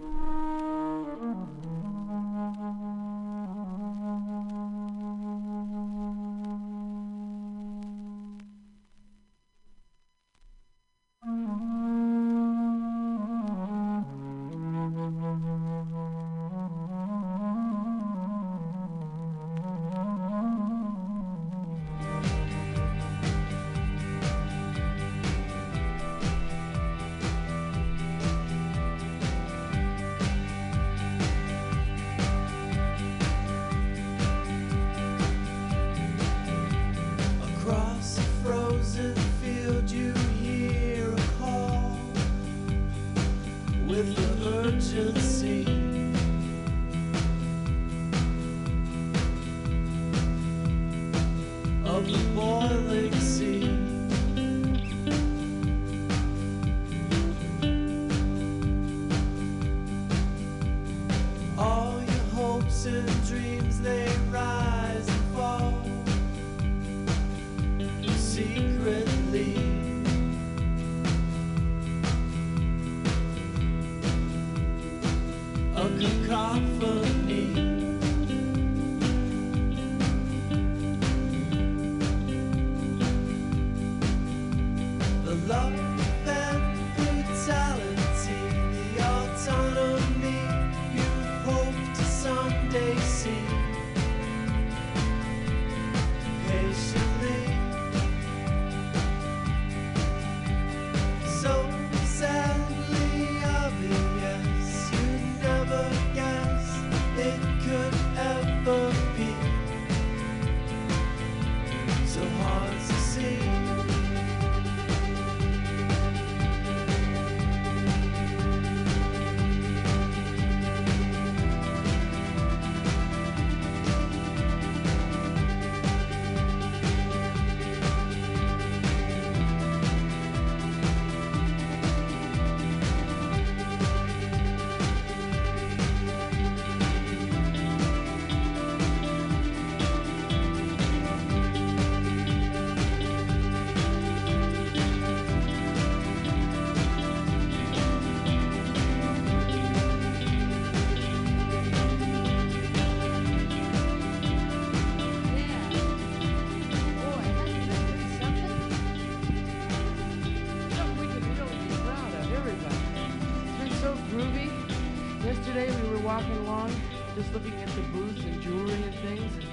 just 167.19 167.35
looking 167.35 167.55
at 167.55 167.69
the 167.71 167.81
booths 167.83 168.23
and 168.23 168.41
jewelry 168.41 168.75
and 168.75 168.95
things, 168.95 169.35
and 169.35 169.45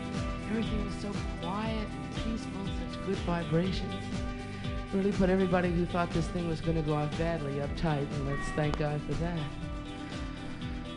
everything 0.51 0.85
was 0.85 0.93
so 0.95 1.11
quiet 1.41 1.87
and 1.87 2.15
peaceful, 2.23 2.61
such 2.91 3.05
good 3.07 3.15
vibrations. 3.25 3.95
Really 4.93 5.11
put 5.11 5.31
everybody 5.31 5.71
who 5.71 5.87
thought 5.87 6.11
this 6.11 6.27
thing 6.27 6.47
was 6.47 6.61
going 6.61 6.77
to 6.77 6.83
go 6.83 6.93
off 6.93 7.17
badly 7.17 7.53
uptight, 7.53 8.05
and 8.13 8.27
let's 8.27 8.47
thank 8.49 8.77
God 8.77 9.01
for 9.07 9.13
that. 9.15 9.39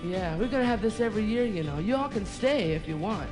Yeah, 0.05 0.37
we're 0.37 0.49
going 0.49 0.63
to 0.63 0.67
have 0.67 0.83
this 0.83 1.01
every 1.01 1.25
year, 1.25 1.47
you 1.47 1.63
know. 1.63 1.79
You 1.79 1.97
all 1.97 2.11
can 2.11 2.27
stay 2.27 2.73
if 2.73 2.87
you 2.87 2.99
want. 2.99 3.31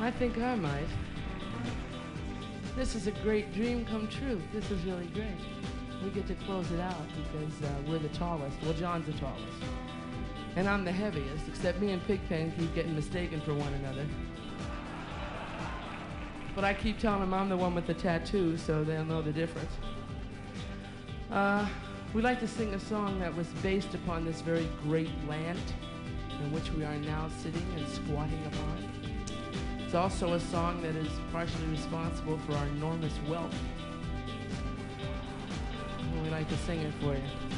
I 0.00 0.12
think 0.12 0.38
I 0.38 0.54
might. 0.54 0.86
This 2.76 2.94
is 2.94 3.08
a 3.08 3.12
great 3.24 3.52
dream 3.52 3.84
come 3.84 4.06
true. 4.06 4.40
This 4.52 4.70
is 4.70 4.84
really 4.84 5.06
great. 5.06 5.26
We 6.04 6.10
get 6.10 6.28
to 6.28 6.34
close 6.46 6.70
it 6.70 6.80
out 6.80 7.06
because 7.16 7.62
uh, 7.62 7.74
we're 7.88 7.98
the 7.98 8.08
tallest. 8.10 8.56
Well, 8.62 8.72
John's 8.72 9.06
the 9.06 9.12
tallest. 9.14 9.42
And 10.54 10.68
I'm 10.68 10.84
the 10.84 10.92
heaviest, 10.92 11.48
except 11.48 11.80
me 11.80 11.92
and 11.92 12.06
Pigpen 12.06 12.52
keep 12.58 12.74
getting 12.74 12.94
mistaken 12.94 13.40
for 13.40 13.54
one 13.54 13.72
another. 13.74 14.06
But 16.54 16.64
I 16.64 16.74
keep 16.74 16.98
telling 16.98 17.20
them 17.20 17.32
I'm 17.32 17.48
the 17.48 17.56
one 17.56 17.74
with 17.74 17.86
the 17.86 17.94
tattoo, 17.94 18.58
so 18.58 18.84
they'll 18.84 19.04
know 19.04 19.22
the 19.22 19.32
difference. 19.32 19.72
Uh, 21.30 21.66
we 22.12 22.20
like 22.20 22.40
to 22.40 22.48
sing 22.48 22.74
a 22.74 22.80
song 22.80 23.18
that 23.20 23.34
was 23.34 23.46
based 23.62 23.94
upon 23.94 24.26
this 24.26 24.42
very 24.42 24.68
great 24.82 25.10
land 25.26 25.58
in 26.44 26.52
which 26.52 26.70
we 26.72 26.84
are 26.84 26.96
now 26.96 27.30
sitting 27.42 27.66
and 27.74 27.88
squatting 27.88 28.44
upon. 28.46 28.92
It's 29.78 29.94
also 29.94 30.34
a 30.34 30.40
song 30.40 30.82
that 30.82 30.94
is 30.94 31.08
partially 31.32 31.66
responsible 31.68 32.38
for 32.46 32.52
our 32.54 32.66
enormous 32.66 33.14
wealth. 33.28 33.54
We 36.22 36.28
like 36.30 36.48
to 36.50 36.56
sing 36.58 36.80
it 36.80 36.92
for 37.00 37.14
you. 37.14 37.51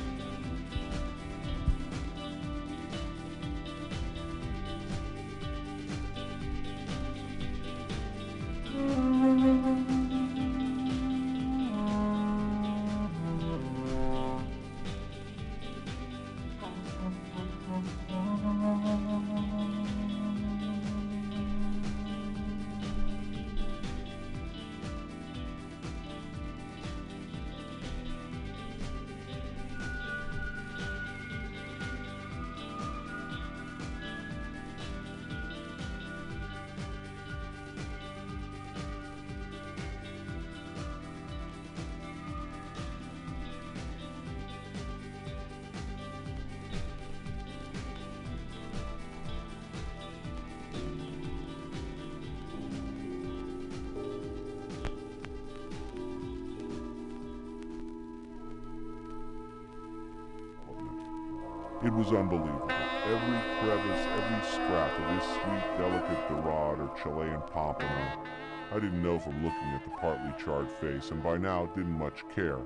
Was 61.94 62.12
unbelievable. 62.12 62.70
Every 63.06 63.40
crevice, 63.60 64.06
every 64.18 64.50
scrap 64.50 64.98
of 64.98 65.14
this 65.14 65.28
sweet, 65.30 65.78
delicate 65.78 66.28
Dorade 66.28 66.80
or 66.80 66.90
Chilean 67.00 67.40
pompano. 67.52 68.24
I 68.72 68.74
didn't 68.74 69.02
know 69.02 69.18
from 69.20 69.44
looking 69.44 69.68
at 69.68 69.84
the 69.84 69.90
partly 70.00 70.32
charred 70.44 70.70
face, 70.80 71.12
and 71.12 71.22
by 71.22 71.36
now 71.36 71.66
didn't 71.66 71.96
much 71.96 72.24
care. 72.34 72.58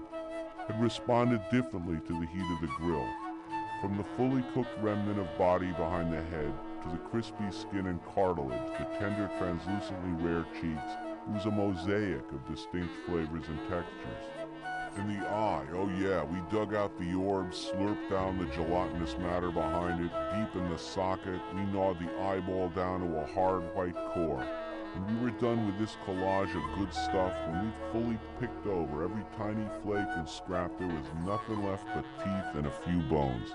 Had 0.67 0.81
responded 0.81 1.43
differently 1.51 1.99
to 2.07 2.13
the 2.21 2.27
heat 2.27 2.53
of 2.55 2.61
the 2.63 2.75
grill. 2.79 3.07
From 3.83 3.99
the 3.99 4.05
fully 4.17 4.43
cooked 4.55 4.79
remnant 4.81 5.19
of 5.19 5.39
body 5.39 5.73
behind 5.73 6.11
the 6.11 6.23
head 6.23 6.53
to 6.83 6.89
the 6.89 7.09
crispy 7.11 7.51
skin 7.51 7.87
and 7.87 8.01
cartilage, 8.15 8.79
the 8.79 8.85
tender, 8.99 9.31
translucently 9.39 10.25
rare 10.25 10.47
cheeks, 10.55 10.93
it 11.29 11.35
was 11.35 11.45
a 11.45 11.51
mosaic 11.51 12.25
of 12.33 12.49
distinct 12.49 12.95
flavors 13.07 13.45
and 13.49 13.59
textures. 13.69 14.38
In 14.99 15.07
the 15.07 15.29
eye, 15.29 15.65
oh 15.75 15.89
yeah, 16.01 16.25
we 16.25 16.41
dug 16.51 16.75
out 16.75 16.99
the 16.99 17.15
orb, 17.15 17.53
slurped 17.53 18.11
down 18.11 18.37
the 18.37 18.47
gelatinous 18.47 19.17
matter 19.19 19.53
behind 19.53 20.05
it, 20.05 20.11
deep 20.35 20.61
in 20.61 20.69
the 20.71 20.77
socket, 20.77 21.41
we 21.55 21.61
gnawed 21.67 22.01
the 22.01 22.11
eyeball 22.21 22.71
down 22.71 23.01
to 23.01 23.21
a 23.21 23.27
hard 23.27 23.63
white 23.77 23.95
core. 23.95 24.45
When 24.95 25.07
we 25.15 25.25
were 25.25 25.39
done 25.39 25.67
with 25.67 25.79
this 25.79 25.97
collage 26.05 26.53
of 26.53 26.79
good 26.79 26.93
stuff, 26.93 27.33
when 27.47 27.67
we'd 27.67 27.93
fully 27.93 28.19
picked 28.41 28.67
over 28.67 29.05
every 29.05 29.23
tiny 29.37 29.69
flake 29.85 30.09
and 30.17 30.29
scrap, 30.29 30.77
there 30.79 30.89
was 30.89 31.07
nothing 31.25 31.65
left 31.65 31.87
but 31.95 32.05
teeth 32.19 32.57
and 32.57 32.67
a 32.67 32.71
few 32.71 33.01
bones. 33.03 33.55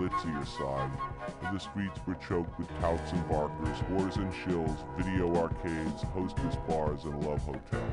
Skankier, 0.00 0.10
glitzier 0.10 0.46
side, 0.46 0.90
the 1.52 1.58
streets 1.58 2.00
were 2.06 2.14
choked 2.14 2.58
with 2.58 2.68
touts 2.80 3.12
and 3.12 3.28
barkers, 3.28 3.76
whores 3.90 4.16
and 4.16 4.32
shills, 4.32 4.76
video 4.96 5.34
arcades, 5.36 6.02
hostess 6.14 6.56
bars, 6.68 7.04
and 7.04 7.24
love 7.24 7.40
hotels. 7.40 7.92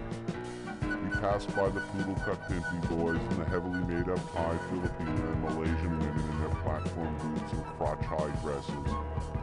We 0.81 1.19
passed 1.19 1.55
by 1.55 1.69
the 1.69 1.79
poodle 1.79 2.15
cut 2.25 2.41
pimpy 2.49 2.89
boys 2.89 3.19
and 3.19 3.41
the 3.41 3.45
heavily 3.45 3.79
made 3.81 4.09
up 4.09 4.19
Thai, 4.33 4.57
Filipino, 4.69 5.31
and 5.31 5.41
Malaysian 5.43 5.99
women 5.99 6.29
in 6.29 6.39
their 6.39 6.55
platform 6.63 7.15
boots 7.17 7.53
and 7.53 7.65
crotch 7.77 8.03
high 8.03 8.31
dresses. 8.41 8.93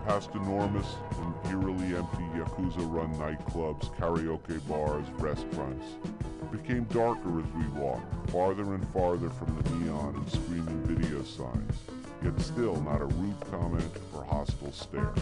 Past 0.06 0.30
enormous 0.34 0.96
and 1.20 1.34
eerily 1.50 1.96
empty 1.96 2.24
Yakuza 2.36 2.84
run 2.92 3.14
nightclubs, 3.14 3.94
karaoke 3.96 4.66
bars, 4.68 5.06
restaurants. 5.18 5.86
It 6.42 6.62
became 6.62 6.84
darker 6.84 7.40
as 7.40 7.46
we 7.54 7.66
walked, 7.80 8.30
farther 8.30 8.74
and 8.74 8.86
farther 8.88 9.30
from 9.30 9.56
the 9.62 9.70
neon 9.70 10.16
and 10.16 10.30
screaming 10.30 10.82
video 10.84 11.22
signs, 11.22 11.78
yet 12.24 12.40
still 12.40 12.80
not 12.80 13.02
a 13.02 13.04
rude 13.04 13.36
comment 13.50 13.90
or 14.14 14.24
hostile 14.24 14.72
stare. 14.72 15.12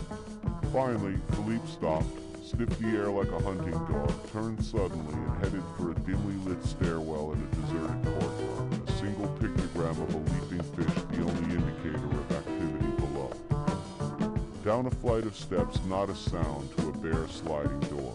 Finally, 0.73 1.19
Philippe 1.33 1.67
stopped, 1.67 2.07
sniffed 2.45 2.81
the 2.81 2.89
air 2.89 3.11
like 3.11 3.29
a 3.29 3.43
hunting 3.43 3.73
dog, 3.73 4.31
turned 4.33 4.65
suddenly 4.65 5.15
and 5.15 5.45
headed 5.45 5.63
for 5.77 5.91
a 5.91 5.95
dimly 5.95 6.35
lit 6.47 6.65
stairwell 6.65 7.33
in 7.33 7.43
a 7.43 7.47
deserted 7.57 8.05
courtyard, 8.05 8.89
a 8.89 8.93
single 8.93 9.29
pictogram 9.41 9.91
of 9.91 10.15
a 10.15 10.19
leaping 10.19 10.63
fish 10.75 11.03
the 11.11 11.23
only 11.23 11.55
indicator 11.57 12.07
of 12.07 12.33
activity 12.33 12.91
below. 12.99 13.33
Down 14.65 14.87
a 14.87 14.91
flight 14.91 15.25
of 15.25 15.37
steps, 15.37 15.81
not 15.87 16.09
a 16.09 16.15
sound 16.15 16.77
to 16.77 16.89
a 16.89 16.93
bare 16.99 17.27
sliding 17.27 17.81
door. 17.81 18.15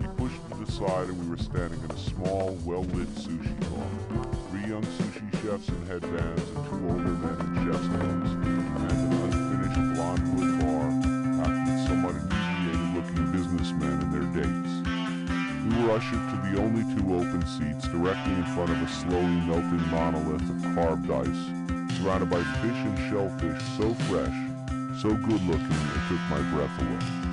He 0.00 0.06
pushed 0.16 0.50
to 0.50 0.64
the 0.64 0.72
side 0.72 1.08
and 1.08 1.22
we 1.22 1.30
were 1.30 1.38
standing 1.38 1.80
in 1.84 1.90
a 1.90 1.98
small, 1.98 2.58
well-lit 2.64 3.08
sushi 3.14 3.60
bar. 3.70 4.39
Young 4.70 4.82
sushi 4.82 5.26
chefs 5.42 5.68
in 5.68 5.84
headbands 5.86 6.46
and 6.54 6.62
two 6.70 6.78
older 6.86 7.16
men 7.18 7.38
in 7.42 7.54
chef's 7.66 7.88
clothes, 7.90 8.32
and 8.38 8.86
an 8.86 9.10
unfinished 9.18 9.82
blonde 9.96 10.22
wood 10.30 10.52
bar, 10.62 10.86
uh, 10.86 11.42
packed 11.42 11.66
with 11.66 11.80
somewhat 11.88 12.14
inebriated-looking 12.14 13.26
businessmen 13.32 13.98
and 13.98 14.10
their 14.14 14.28
dates. 14.30 14.72
We 15.66 15.82
were 15.82 15.90
ushered 15.90 16.22
to 16.22 16.36
the 16.46 16.62
only 16.62 16.86
two 16.94 17.02
open 17.16 17.42
seats 17.50 17.88
directly 17.88 18.34
in 18.34 18.44
front 18.54 18.70
of 18.70 18.80
a 18.80 18.86
slowly 18.86 19.42
melting 19.42 19.90
monolith 19.90 20.48
of 20.48 20.62
carved 20.72 21.10
ice, 21.10 21.42
surrounded 21.98 22.30
by 22.30 22.44
fish 22.62 22.80
and 22.86 22.98
shellfish 23.10 23.60
so 23.76 23.92
fresh, 24.06 24.38
so 25.02 25.10
good 25.26 25.42
looking, 25.50 25.66
it 25.66 26.02
took 26.06 26.22
my 26.30 26.38
breath 26.54 26.78
away. 26.78 27.29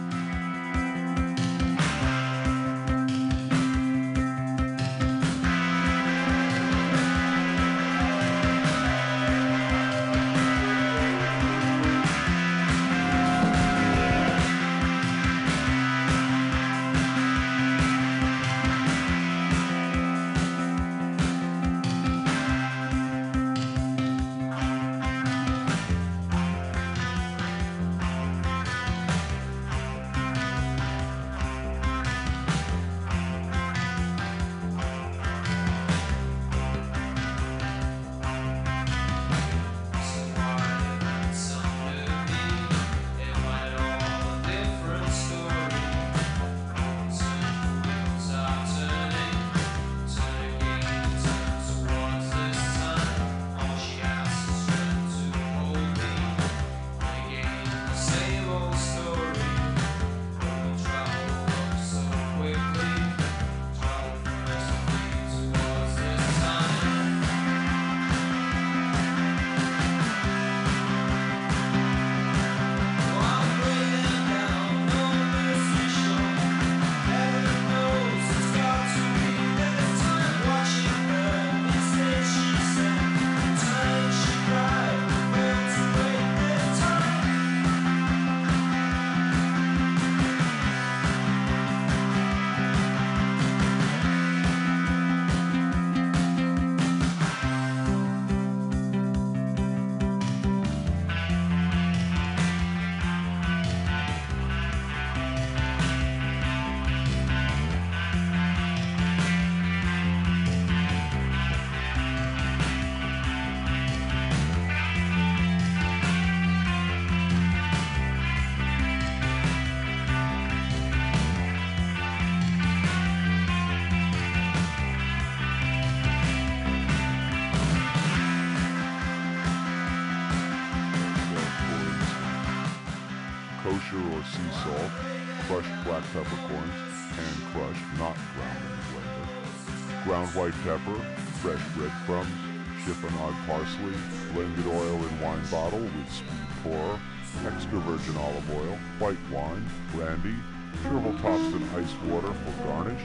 In 151.58 151.70
ice 151.76 151.94
water 152.06 152.32
for 152.34 152.64
garnish, 152.64 153.02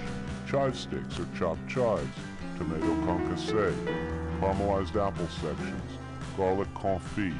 chive 0.47 0.77
sticks 0.77 1.19
or 1.19 1.27
chopped 1.37 1.67
chives, 1.69 2.17
tomato 2.59 2.95
concasse, 3.07 3.75
caramelized 4.41 4.97
apple 4.97 5.29
sections, 5.29 5.93
garlic 6.37 6.69
confit, 6.75 7.35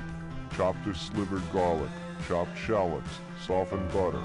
chopped 0.57 0.87
or 0.87 0.95
slivered 0.95 1.43
garlic, 1.53 1.91
chopped 2.27 2.57
shallots, 2.57 3.19
softened 3.47 3.93
butter, 3.93 4.25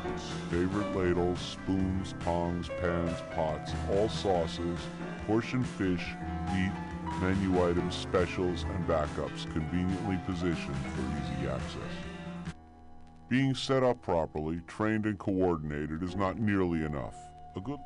favorite 0.50 0.96
ladles, 0.96 1.40
spoons, 1.40 2.16
tongs, 2.24 2.70
pans, 2.80 3.22
pots, 3.36 3.74
all 3.92 4.08
sauces, 4.08 4.80
portion 5.26 5.64
fish, 5.64 6.16
meat, 6.54 6.72
menu 7.20 7.66
items, 7.66 7.96
specials, 7.96 8.64
and 8.64 8.88
backups 8.88 9.52
conveniently 9.52 10.18
positioned 10.26 10.78
for 10.96 11.02
easy 11.02 11.50
access. 11.50 12.07
Being 13.30 13.56
set 13.56 13.84
up 13.84 14.02
properly, 14.02 14.62
trained 14.68 15.06
and 15.06 15.20
coordinated 15.20 16.02
is 16.02 16.16
not 16.16 16.40
nearly 16.40 16.86
enough. 16.86 17.16
A 17.58 17.60
good 17.60 17.82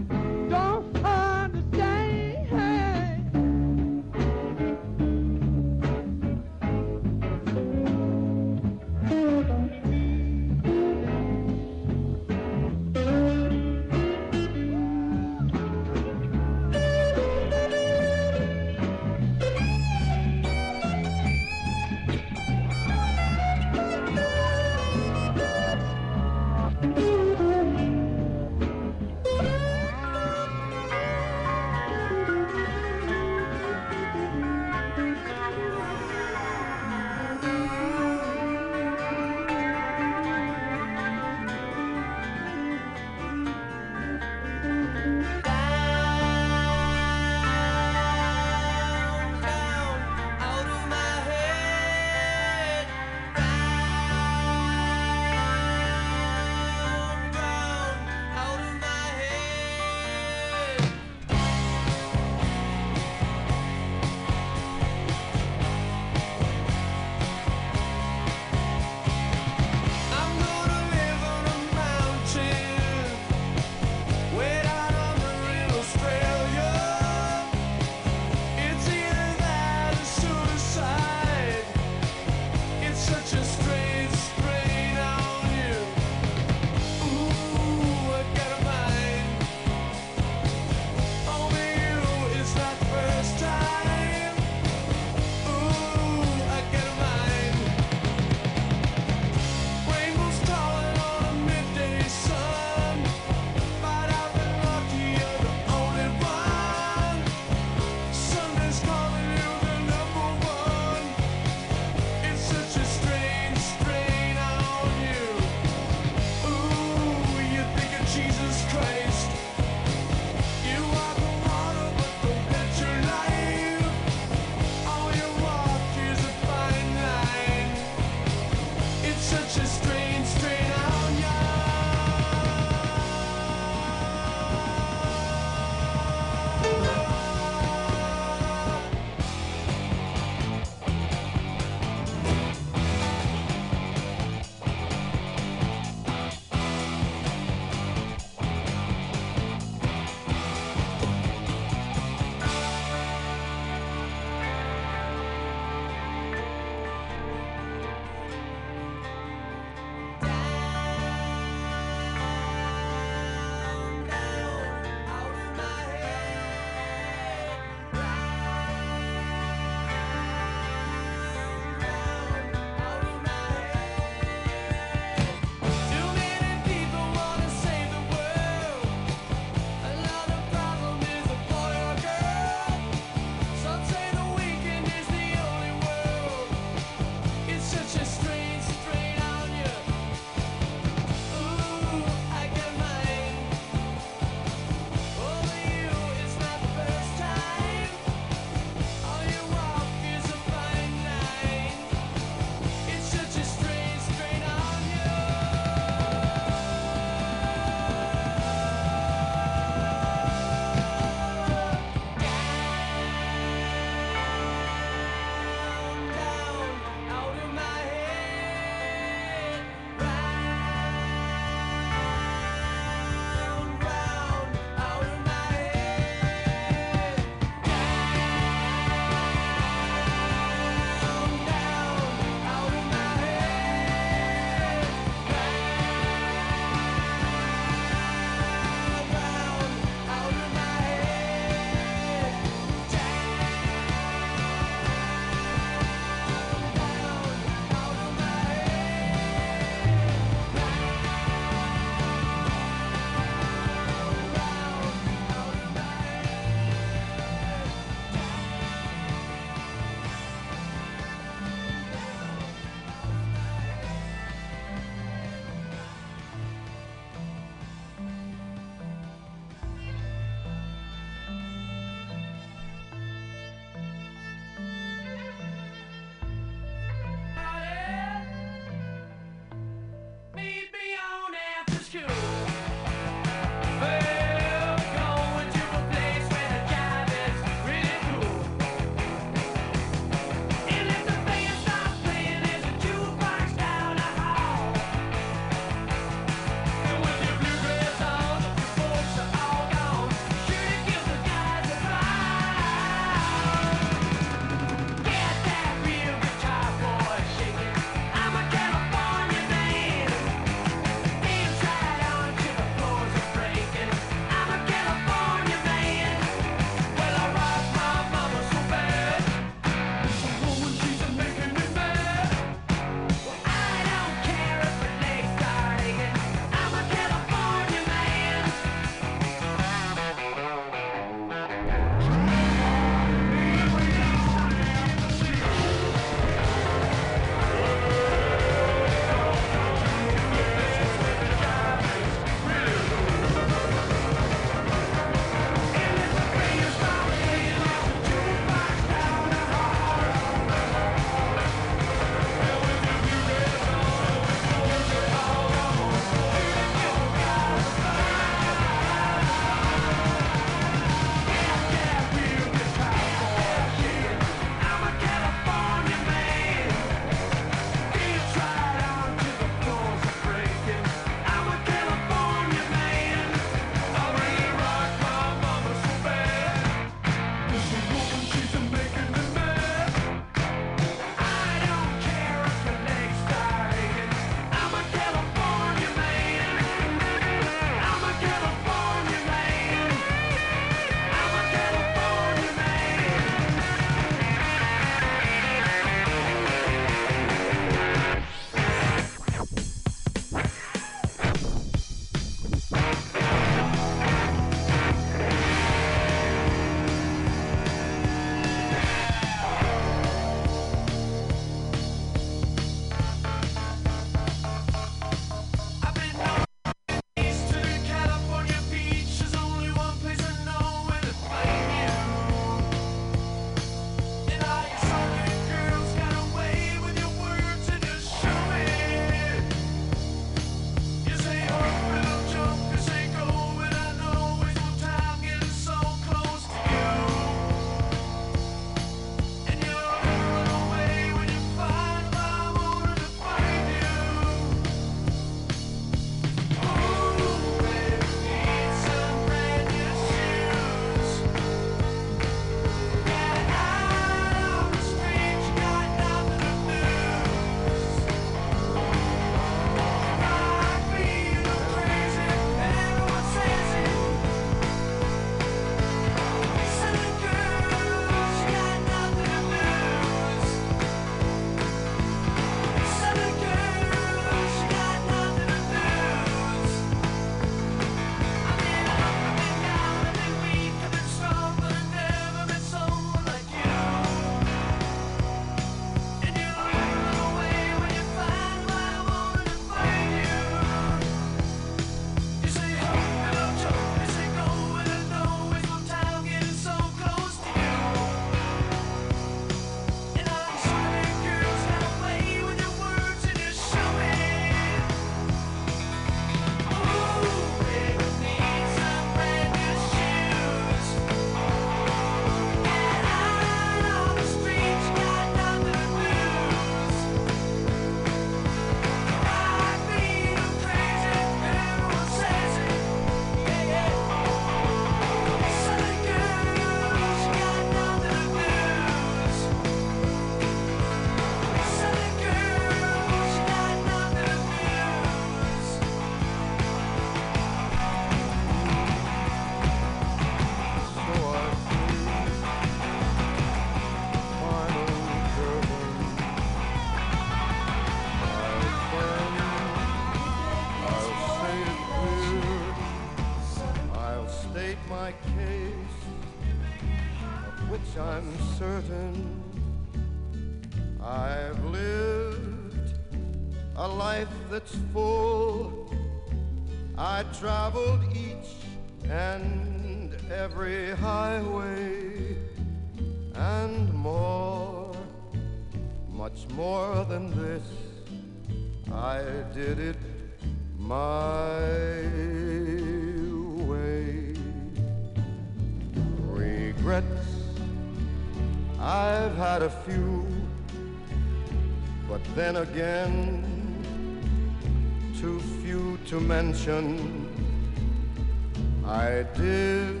I 598.86 599.26
did 599.36 600.00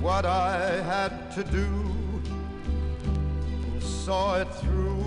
what 0.00 0.24
I 0.24 0.80
had 0.82 1.32
to 1.32 1.42
do. 1.44 1.66
And 3.72 3.82
saw 3.82 4.36
it 4.36 4.48
through 4.54 5.04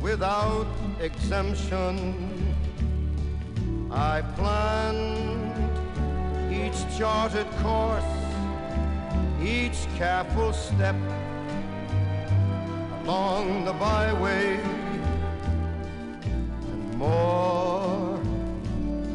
without 0.00 0.68
exemption. 1.00 2.54
I 3.90 4.22
planned 4.36 5.52
each 6.52 6.80
charted 6.96 7.50
course, 7.62 8.14
each 9.42 9.88
careful 9.96 10.52
step 10.52 10.96
along 13.02 13.64
the 13.64 13.72
byway, 13.72 14.60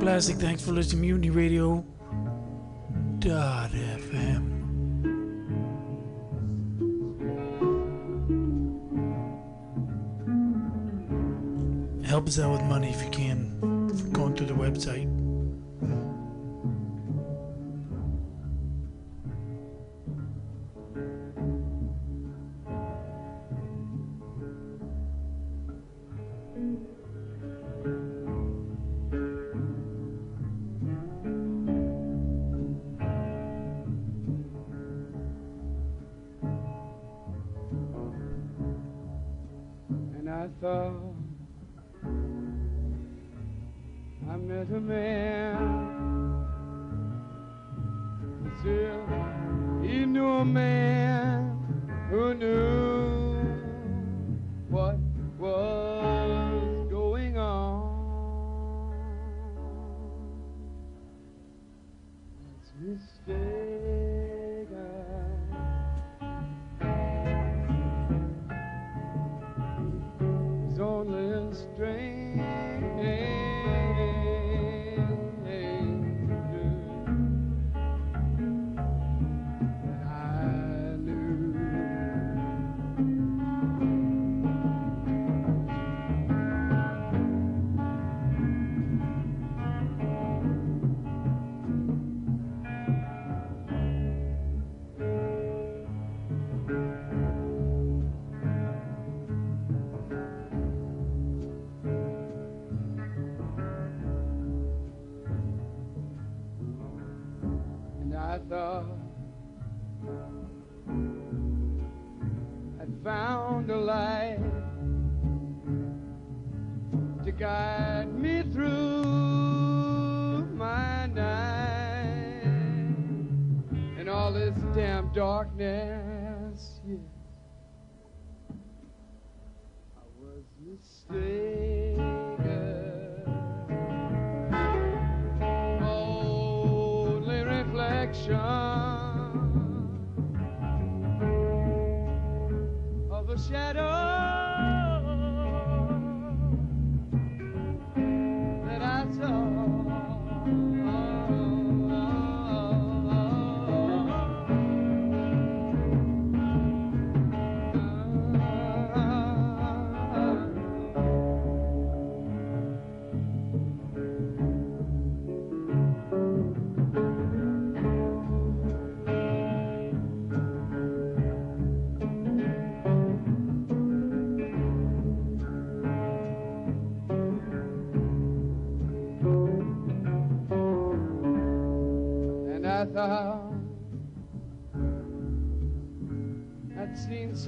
Plastic, 0.00 0.36
thanks 0.38 0.64
for 0.64 0.72
listening 0.72 1.02
to 1.02 1.08
Mutiny 1.08 1.28
Radio. 1.28 1.84
Dot 3.18 3.70
FM. 3.70 4.46
Help 12.06 12.28
us 12.28 12.38
out 12.38 12.52
with 12.52 12.62
money 12.62 12.88
if 12.88 13.04
you 13.04 13.10
can. 13.10 13.58
Going 14.12 14.34
through 14.34 14.46
the 14.46 14.54
website. 14.54 15.09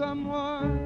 Someone 0.02 0.81